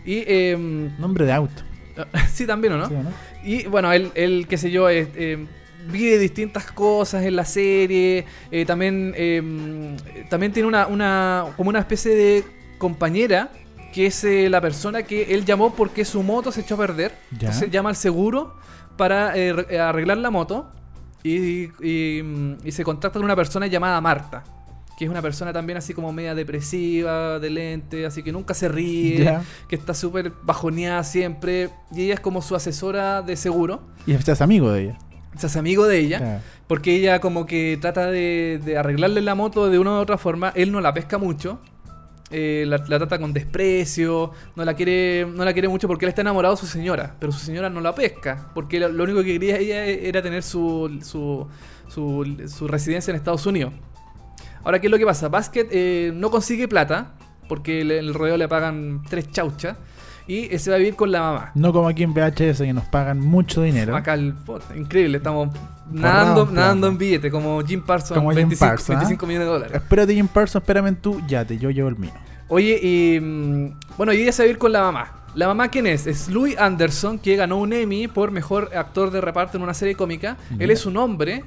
[0.04, 1.62] Y eh, Nombre de auto.
[2.32, 2.88] sí, también, ¿o no?
[2.88, 3.10] ¿sí no?
[3.44, 5.46] Y bueno, él, él qué sé yo, es, eh,
[5.90, 8.24] vive distintas cosas en la serie.
[8.50, 9.96] eh, también, eh,
[10.28, 12.44] también tiene una, una, como una especie de
[12.78, 13.50] compañera
[13.92, 17.12] que es eh, la persona que él llamó porque su moto se echó a perder.
[17.32, 17.48] Ya.
[17.48, 18.54] Entonces llama al seguro
[18.96, 20.70] para eh, re- arreglar la moto
[21.22, 24.44] y, y, y se contacta con una persona llamada Marta.
[24.98, 28.66] Que es una persona también así como media depresiva, de lente, así que nunca se
[28.66, 29.30] ríe,
[29.68, 31.68] que está súper bajoneada siempre.
[31.94, 33.82] Y ella es como su asesora de seguro.
[34.06, 34.98] Y estás amigo de ella.
[35.36, 36.42] Se hace amigo de ella.
[36.66, 40.52] Porque ella como que trata de, de arreglarle la moto de una u otra forma.
[40.54, 41.60] Él no la pesca mucho.
[42.30, 44.32] eh, la, la trata con desprecio.
[44.56, 47.14] No la quiere no la quiere mucho porque él está enamorado de su señora.
[47.20, 48.50] Pero su señora no la pesca.
[48.54, 51.46] Porque lo, lo único que quería ella era tener su, su,
[51.88, 53.72] su, su residencia en Estados Unidos.
[54.64, 55.28] Ahora, ¿qué es lo que pasa?
[55.28, 57.14] Basket eh, no consigue plata.
[57.48, 59.76] Porque en el rodeo le pagan tres chauchas.
[60.28, 61.52] Y se va a vivir con la mamá.
[61.54, 63.94] No como aquí en VHS que nos pagan mucho dinero.
[63.96, 64.34] Acá el
[64.74, 65.50] increíble, estamos
[65.90, 68.94] nadando, nadando en billete, como Jim Parsons, Como Jim 25, Parsons, ¿ah?
[68.94, 69.74] 25 millones de dólares.
[69.76, 72.12] Espérate Jim Parsons, espérame en tu yate, yo llevo el mío.
[72.48, 75.12] Oye, y mm, bueno, y ella se va a ir con la mamá.
[75.36, 76.06] ¿La mamá quién es?
[76.06, 79.94] Es Louis Anderson, que ganó un Emmy por mejor actor de reparto en una serie
[79.94, 80.36] cómica.
[80.58, 80.72] Él Ya.
[80.72, 81.44] es un hombre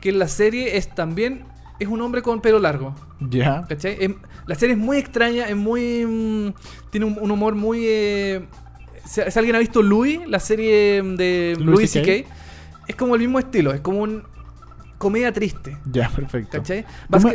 [0.00, 1.44] que en la serie es también
[1.78, 2.94] es un hombre con pelo largo.
[3.20, 3.64] Ya.
[3.68, 4.16] ¿Cachai?
[4.46, 6.04] La serie es muy extraña, es muy.
[6.06, 6.52] mm,
[6.90, 7.84] tiene un, un humor muy.
[7.86, 8.44] eh,
[9.04, 12.26] si, si alguien ha visto Louis, la serie de Louis CK.
[12.88, 14.22] Es como el mismo estilo, es como un.
[14.98, 15.76] comedia triste.
[15.90, 16.58] Ya, perfecto.
[16.58, 16.84] ¿Cachai?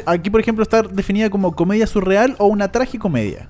[0.06, 3.48] Aquí, por ejemplo, está definida como comedia surreal o una tragicomedia.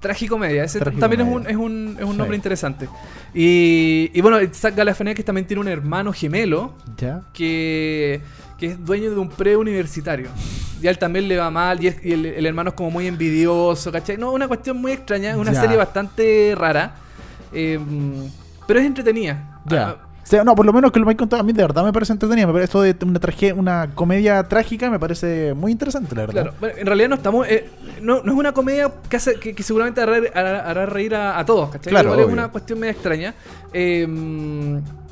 [0.00, 1.00] Tragicomedia, ese Tragicomedia.
[1.24, 2.18] también es un, es un, es un Sí.
[2.18, 2.88] nombre interesante.
[3.34, 7.22] Y, y bueno, Zach Galifianakis también tiene un hermano gemelo Ya.
[7.34, 8.20] que,
[8.58, 10.28] que es dueño de un preuniversitario.
[10.82, 12.90] Y a él también le va mal y, es- y el, el hermano es como
[12.90, 14.16] muy envidioso, ¿cachai?
[14.16, 15.60] No, una cuestión muy extraña, una Ya.
[15.60, 16.94] serie bastante rara,
[17.52, 17.78] eh,
[18.66, 19.60] pero es entretenida.
[19.66, 19.88] Ya.
[19.88, 21.82] Ah, O sea, no, por lo menos que lo me contado, a mí de verdad
[21.84, 22.46] me parece entretenida.
[22.46, 26.42] Me parece esto de una, traje- una comedia trágica me parece muy interesante, la verdad.
[26.42, 27.46] Claro, bueno, en realidad no estamos.
[27.48, 27.68] eh,
[28.02, 31.38] no, no es una comedia que, hace, que, que seguramente hará, hará- hará reír a,
[31.38, 31.90] a todos, ¿cachai?
[31.90, 33.34] Claro, Igual es una cuestión media extraña.
[33.72, 34.06] Eh,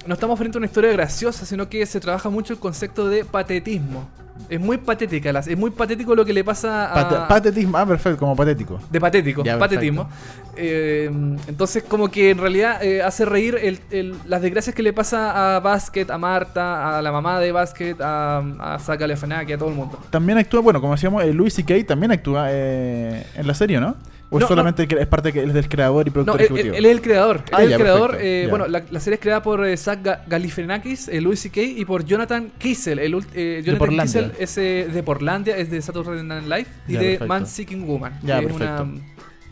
[0.07, 3.25] no estamos frente a una historia graciosa, sino que se trabaja mucho el concepto de
[3.25, 4.09] patetismo.
[4.51, 6.95] Es muy patética, las- es muy patético lo que le pasa a.
[6.95, 8.79] Pate- patetismo, ah, perfecto, como patético.
[8.91, 10.09] de patético, Ya, patetismo.
[10.57, 11.11] Eh,
[11.49, 15.57] entonces, como que en realidad eh, hace reír el- el- las desgracias que le pasa
[15.57, 18.39] a Basket, a Marta, a la mamá de Basket, a,
[18.77, 19.99] a Galifianakis, a todo el mundo.
[20.11, 21.75] También actúa, bueno, como decíamos, eh, Louis C.K.
[21.87, 23.97] también actúa eh, en la serie, ¿no?
[24.29, 26.47] ¿O es No, solamente que es parte que es del creador y No, productor él,
[26.47, 26.75] él- ejecutivo?
[26.77, 27.37] él es el creador.
[27.37, 28.17] Él Ah, es el creador.
[28.21, 31.61] eh, bueno, la, la serie es creada por eh, Zach Ga- Galifianakis, eh, Louis C.K.
[31.63, 32.99] y por Jonathan Kiesel.
[32.99, 33.89] El, eh, Jonathan.
[33.97, 37.27] Kiesel es eh, de Portlandia, es de Saturday Night Live y de perfecto.
[37.27, 38.19] Man Seeking Woman.
[38.23, 38.87] Ya, que es una-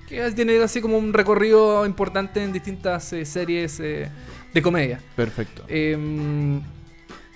[0.09, 4.99] que tiene así como un recorrido importante en distintas eh, series de comedia.
[5.17, 5.65] Perfecto.
[5.69, 5.97] Eh,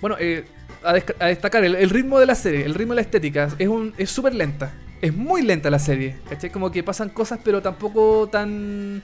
[0.01, 0.45] bueno, eh,
[0.83, 3.67] a, a destacar el, el ritmo de la serie, el ritmo de la estética, es
[3.67, 4.73] un es súper lenta.
[5.01, 6.49] Es muy lenta la serie, ¿cachai?
[6.49, 9.01] Como que pasan cosas, pero tampoco tan.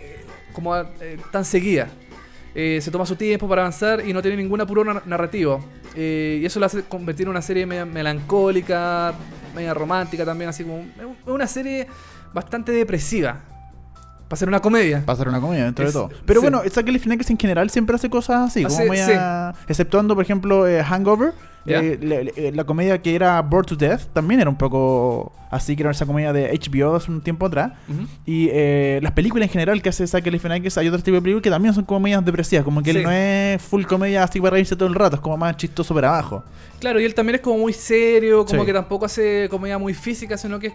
[0.00, 1.88] eh, como eh, tan seguida.
[2.54, 5.64] Eh, se toma su tiempo para avanzar y no tiene ningún apuro nar- narrativo.
[5.96, 9.12] Y eso lo hace convertir en una serie media melancólica,
[9.54, 10.84] media romántica también, así como.
[11.26, 11.86] Una serie
[12.32, 13.40] bastante depresiva.
[14.30, 15.02] Para ser una comedia.
[15.08, 16.08] Va a ser una comedia dentro Es- de todo.
[16.24, 16.44] Pero sí.
[16.46, 19.52] bueno, Zach Galifianakis en general siempre hace cosas así, Hace- como media...
[19.66, 21.32] Exceptuando, por ejemplo, eh, Hangover.
[21.66, 25.76] Eh, le- le- la comedia que era Bored to Death también era un poco así,
[25.76, 27.72] que era esa comedia de HBO hace un tiempo atrás.
[28.24, 31.42] Y eh, las películas en general que hace Zach Galifianakis, hay otro tipo de películas
[31.42, 32.98] que también son comedias depresivas, como que Sí.
[32.98, 35.92] él no es full comedia así para reírse todo el rato, es como más chistoso
[35.92, 36.44] para abajo.
[36.78, 38.66] Claro, y él también es como muy serio, como Sí.
[38.66, 40.74] que tampoco hace comedia muy física, sino que es-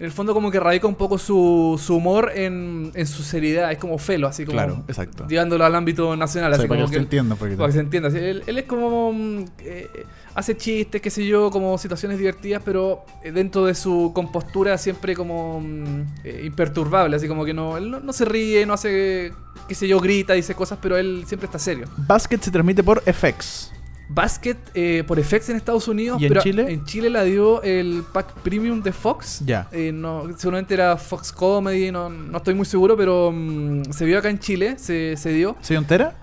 [0.00, 3.70] en el fondo como que radica un poco su, su humor en, en su seriedad,
[3.70, 5.26] es como felo, así como exacto.
[5.28, 7.80] llevándolo al ámbito nacional, O sea, así para como que se entienda para que se
[7.80, 8.08] entienda.
[8.08, 13.30] él es como mm, eh, hace chistes, qué sé yo, como situaciones divertidas, pero eh,
[13.30, 18.00] dentro de su compostura siempre como mm, eh, imperturbable, así como que no, él no,
[18.00, 19.34] no se ríe, no hace,
[19.68, 21.86] qué sé yo, grita, dice cosas, pero él siempre está serio.
[21.98, 23.70] Basket se transmite por FX.
[24.12, 26.66] Basket eh, por FX en Estados Unidos, ¿Y en pero Chile?
[26.68, 29.40] en Chile la dio el pack premium de Fox.
[29.46, 29.68] Ya.
[29.70, 34.18] Eh, no, seguramente era Fox Comedy, no, no estoy muy seguro, pero mm, se vio
[34.18, 36.14] acá en Chile, se, se dio, ¿Se dio entera?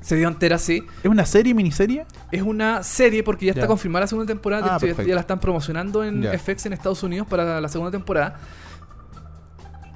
[0.00, 0.82] se dio entera así.
[1.04, 2.06] ¿Es una serie, miniserie?
[2.32, 3.60] Es una serie porque ya, Ya.
[3.60, 6.32] está confirmada la segunda temporada, de Ah, hecho, ya- la están promocionando en Ya.
[6.38, 8.38] FX en Estados Unidos para la segunda temporada.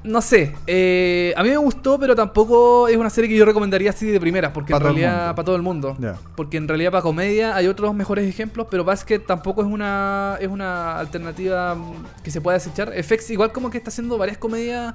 [0.04, 3.88] No sé, eh, a mí me gustó, pero tampoco es una serie que yo recomendaría
[3.88, 5.96] así de primeras, porque en realidad para todo el mundo.
[6.36, 10.48] Porque en realidad para comedia hay otros mejores ejemplos, pero Basket tampoco es una es
[10.48, 11.74] una alternativa
[12.22, 12.92] que se pueda desechar.
[13.02, 14.94] FX igual como que está haciendo varias comedias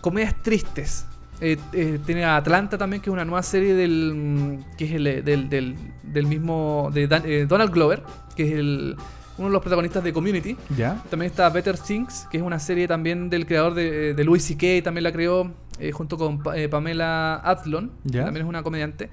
[0.00, 1.06] comedias tristes.
[1.40, 5.24] Eh, eh, tiene a Atlanta también, que es una nueva serie del que es el,
[5.24, 8.02] del, del, del mismo, de Dan- eh, Donald Glover,
[8.36, 8.96] que es el,
[9.38, 10.56] uno de los protagonistas de Community.
[10.76, 11.02] ¿Ya?
[11.10, 14.82] También está Better Things, que es una serie también del creador de, de Louis C.K.,
[14.84, 18.24] también la creó eh, junto con eh, Pamela Adlon, que Ya.
[18.24, 19.10] también es una comediante.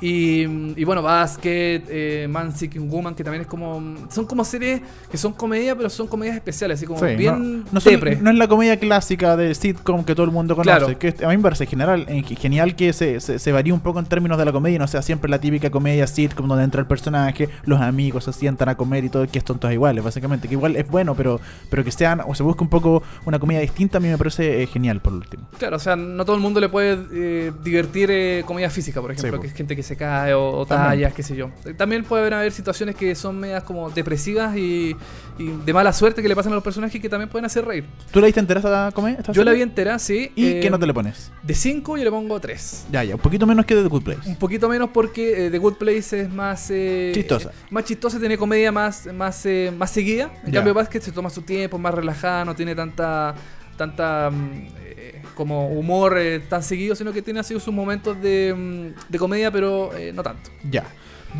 [0.00, 0.42] Y,
[0.78, 3.82] y bueno, Basket, eh, Man Seeking Woman, que también es como.
[4.10, 7.64] Son como series que son comedia, pero son comedias especiales, así como Sí, bien no,
[7.72, 10.96] no son- no es la comedia clásica de sitcom que todo el mundo conoce.
[10.96, 10.98] Claro.
[10.98, 13.98] Que a mí me parece general, en- genial que se, se, se varíe un poco
[13.98, 16.80] en términos de la comedia y no sea siempre la típica comedia sitcom donde entra
[16.82, 20.46] el personaje, los amigos se sientan a comer y todo, que son todos iguales, básicamente.
[20.46, 21.40] Que igual es bueno, pero,
[21.70, 24.62] pero que sean, o se busque un poco una comedia distinta, a mí me parece
[24.62, 25.48] eh, genial por último.
[25.58, 29.10] Claro, o sea, no todo el mundo le puede eh, divertir eh, comedia física, por
[29.12, 31.50] ejemplo, Sí, que es gente que se cae o, tallas, qué sé yo.
[31.64, 34.94] Eh, También puede haber situaciones que son medias como depresivas y,
[35.38, 37.84] y de mala suerte que le pasan a los personajes que también pueden hacer reír.
[38.10, 39.18] ¿Tú la viste entera comedia?
[39.20, 40.30] esta Yo la vi entera, sí.
[40.34, 41.30] ¿Y eh, qué nota le pones?
[41.42, 42.86] De 5 yo le pongo 3.
[42.90, 44.28] Ya, ya, un poquito menos que The Good Place.
[44.28, 46.68] Un poquito menos porque eh, The Good Place es más...
[46.70, 47.52] eh, Chistosa.
[47.70, 50.30] Más chistosa, tiene comedia más, más, eh, más seguida.
[50.44, 50.58] En Ya.
[50.58, 53.34] cambio, Basket se toma su tiempo, más relajada, no tiene tanta...
[53.76, 58.54] Tanta mm, eh, como humor eh, tan seguido, sino que tiene así sus momentos de,
[58.56, 60.50] mm, de comedia, pero eh, no tanto.
[60.70, 60.84] Ya.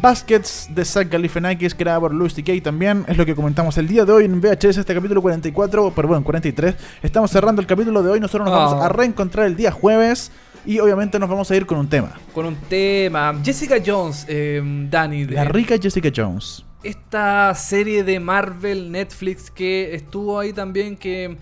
[0.03, 2.53] Baskets de Zach Galifianakis, creada por Louis C.K.
[2.62, 6.09] también, es lo que comentamos el día de hoy en VHS, este capítulo 44, pero
[6.09, 6.74] bueno, 43.
[7.03, 8.64] Estamos cerrando el capítulo de hoy, nosotros nos Ah.
[8.66, 10.32] vamos a reencontrar el día jueves
[10.66, 12.12] y obviamente nos vamos a ir con un tema.
[12.34, 13.41] Con un tema.
[13.43, 14.61] Jessica Jones, eh,
[14.91, 15.24] Dani.
[15.24, 16.62] de- La rica Jessica Jones.
[16.82, 21.37] esta serie de Marvel Netflix que estuvo ahí también que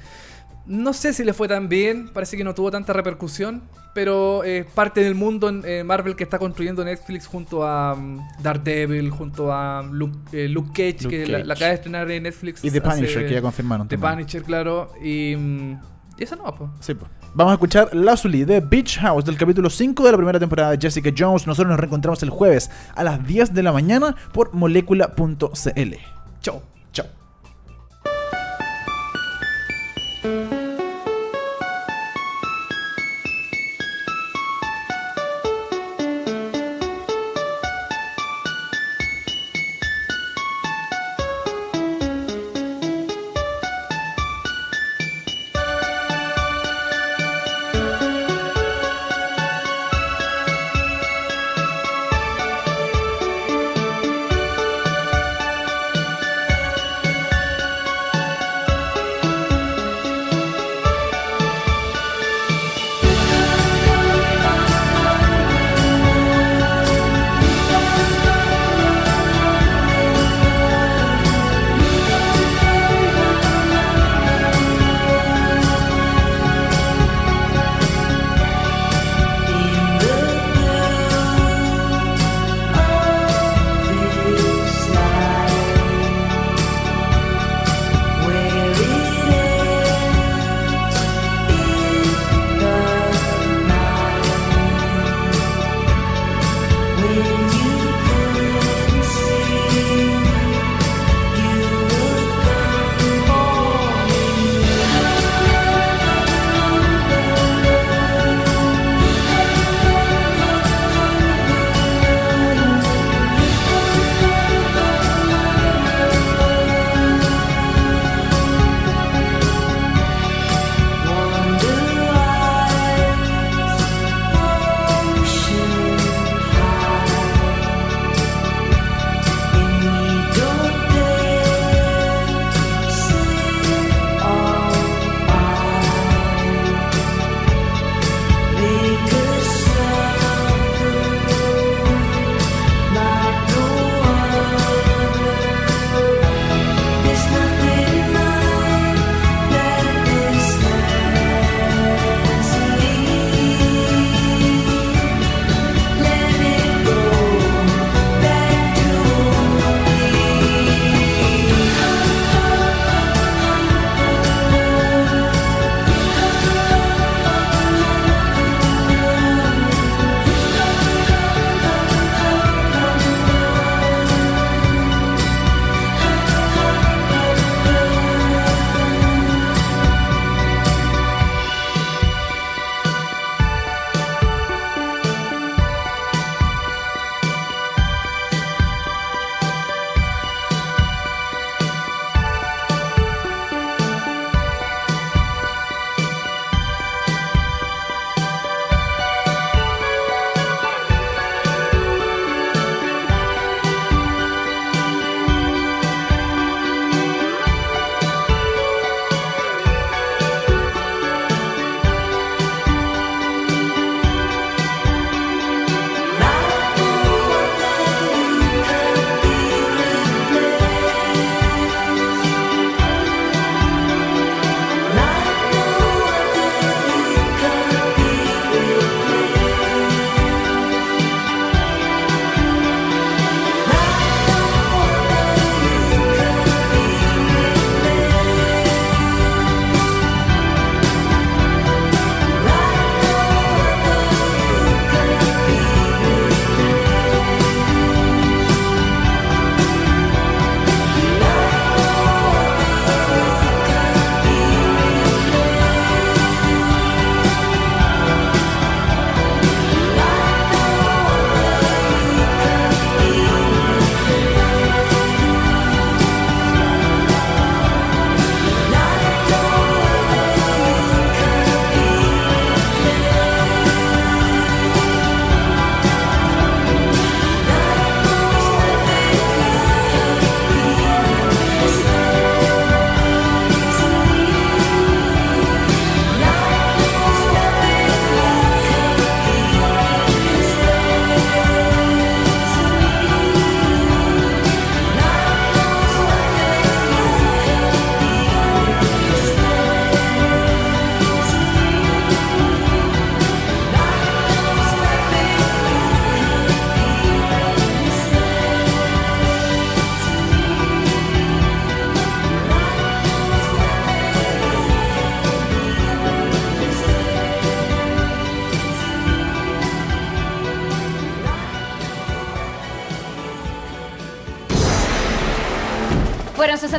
[0.67, 3.63] no sé si le fue tan bien, parece que no tuvo tanta repercusión,
[3.95, 8.43] pero es parte del mundo en eh, Marvel que está construyendo Netflix junto a mm,
[8.43, 11.47] Daredevil, junto a Luke, eh, Luke Cage, Luke que la, Cage.
[11.47, 12.65] la acaba de estrenar en Netflix.
[12.65, 13.89] Y The Punisher, que ya confirmaron.
[13.89, 14.27] The también.
[14.27, 15.81] Punisher, claro, y, mm,
[16.19, 16.71] y eso no, pues.
[16.81, 17.11] Sí, pues.
[17.35, 20.79] Vamos a escuchar Lazuli de Beach House del capítulo 5 de la primera temporada de
[20.81, 21.49] Jessica Jones.
[21.49, 25.95] Nosotros nos reencontramos el jueves a las 10 de la mañana por molecula.cl.
[26.41, 26.74] Chao.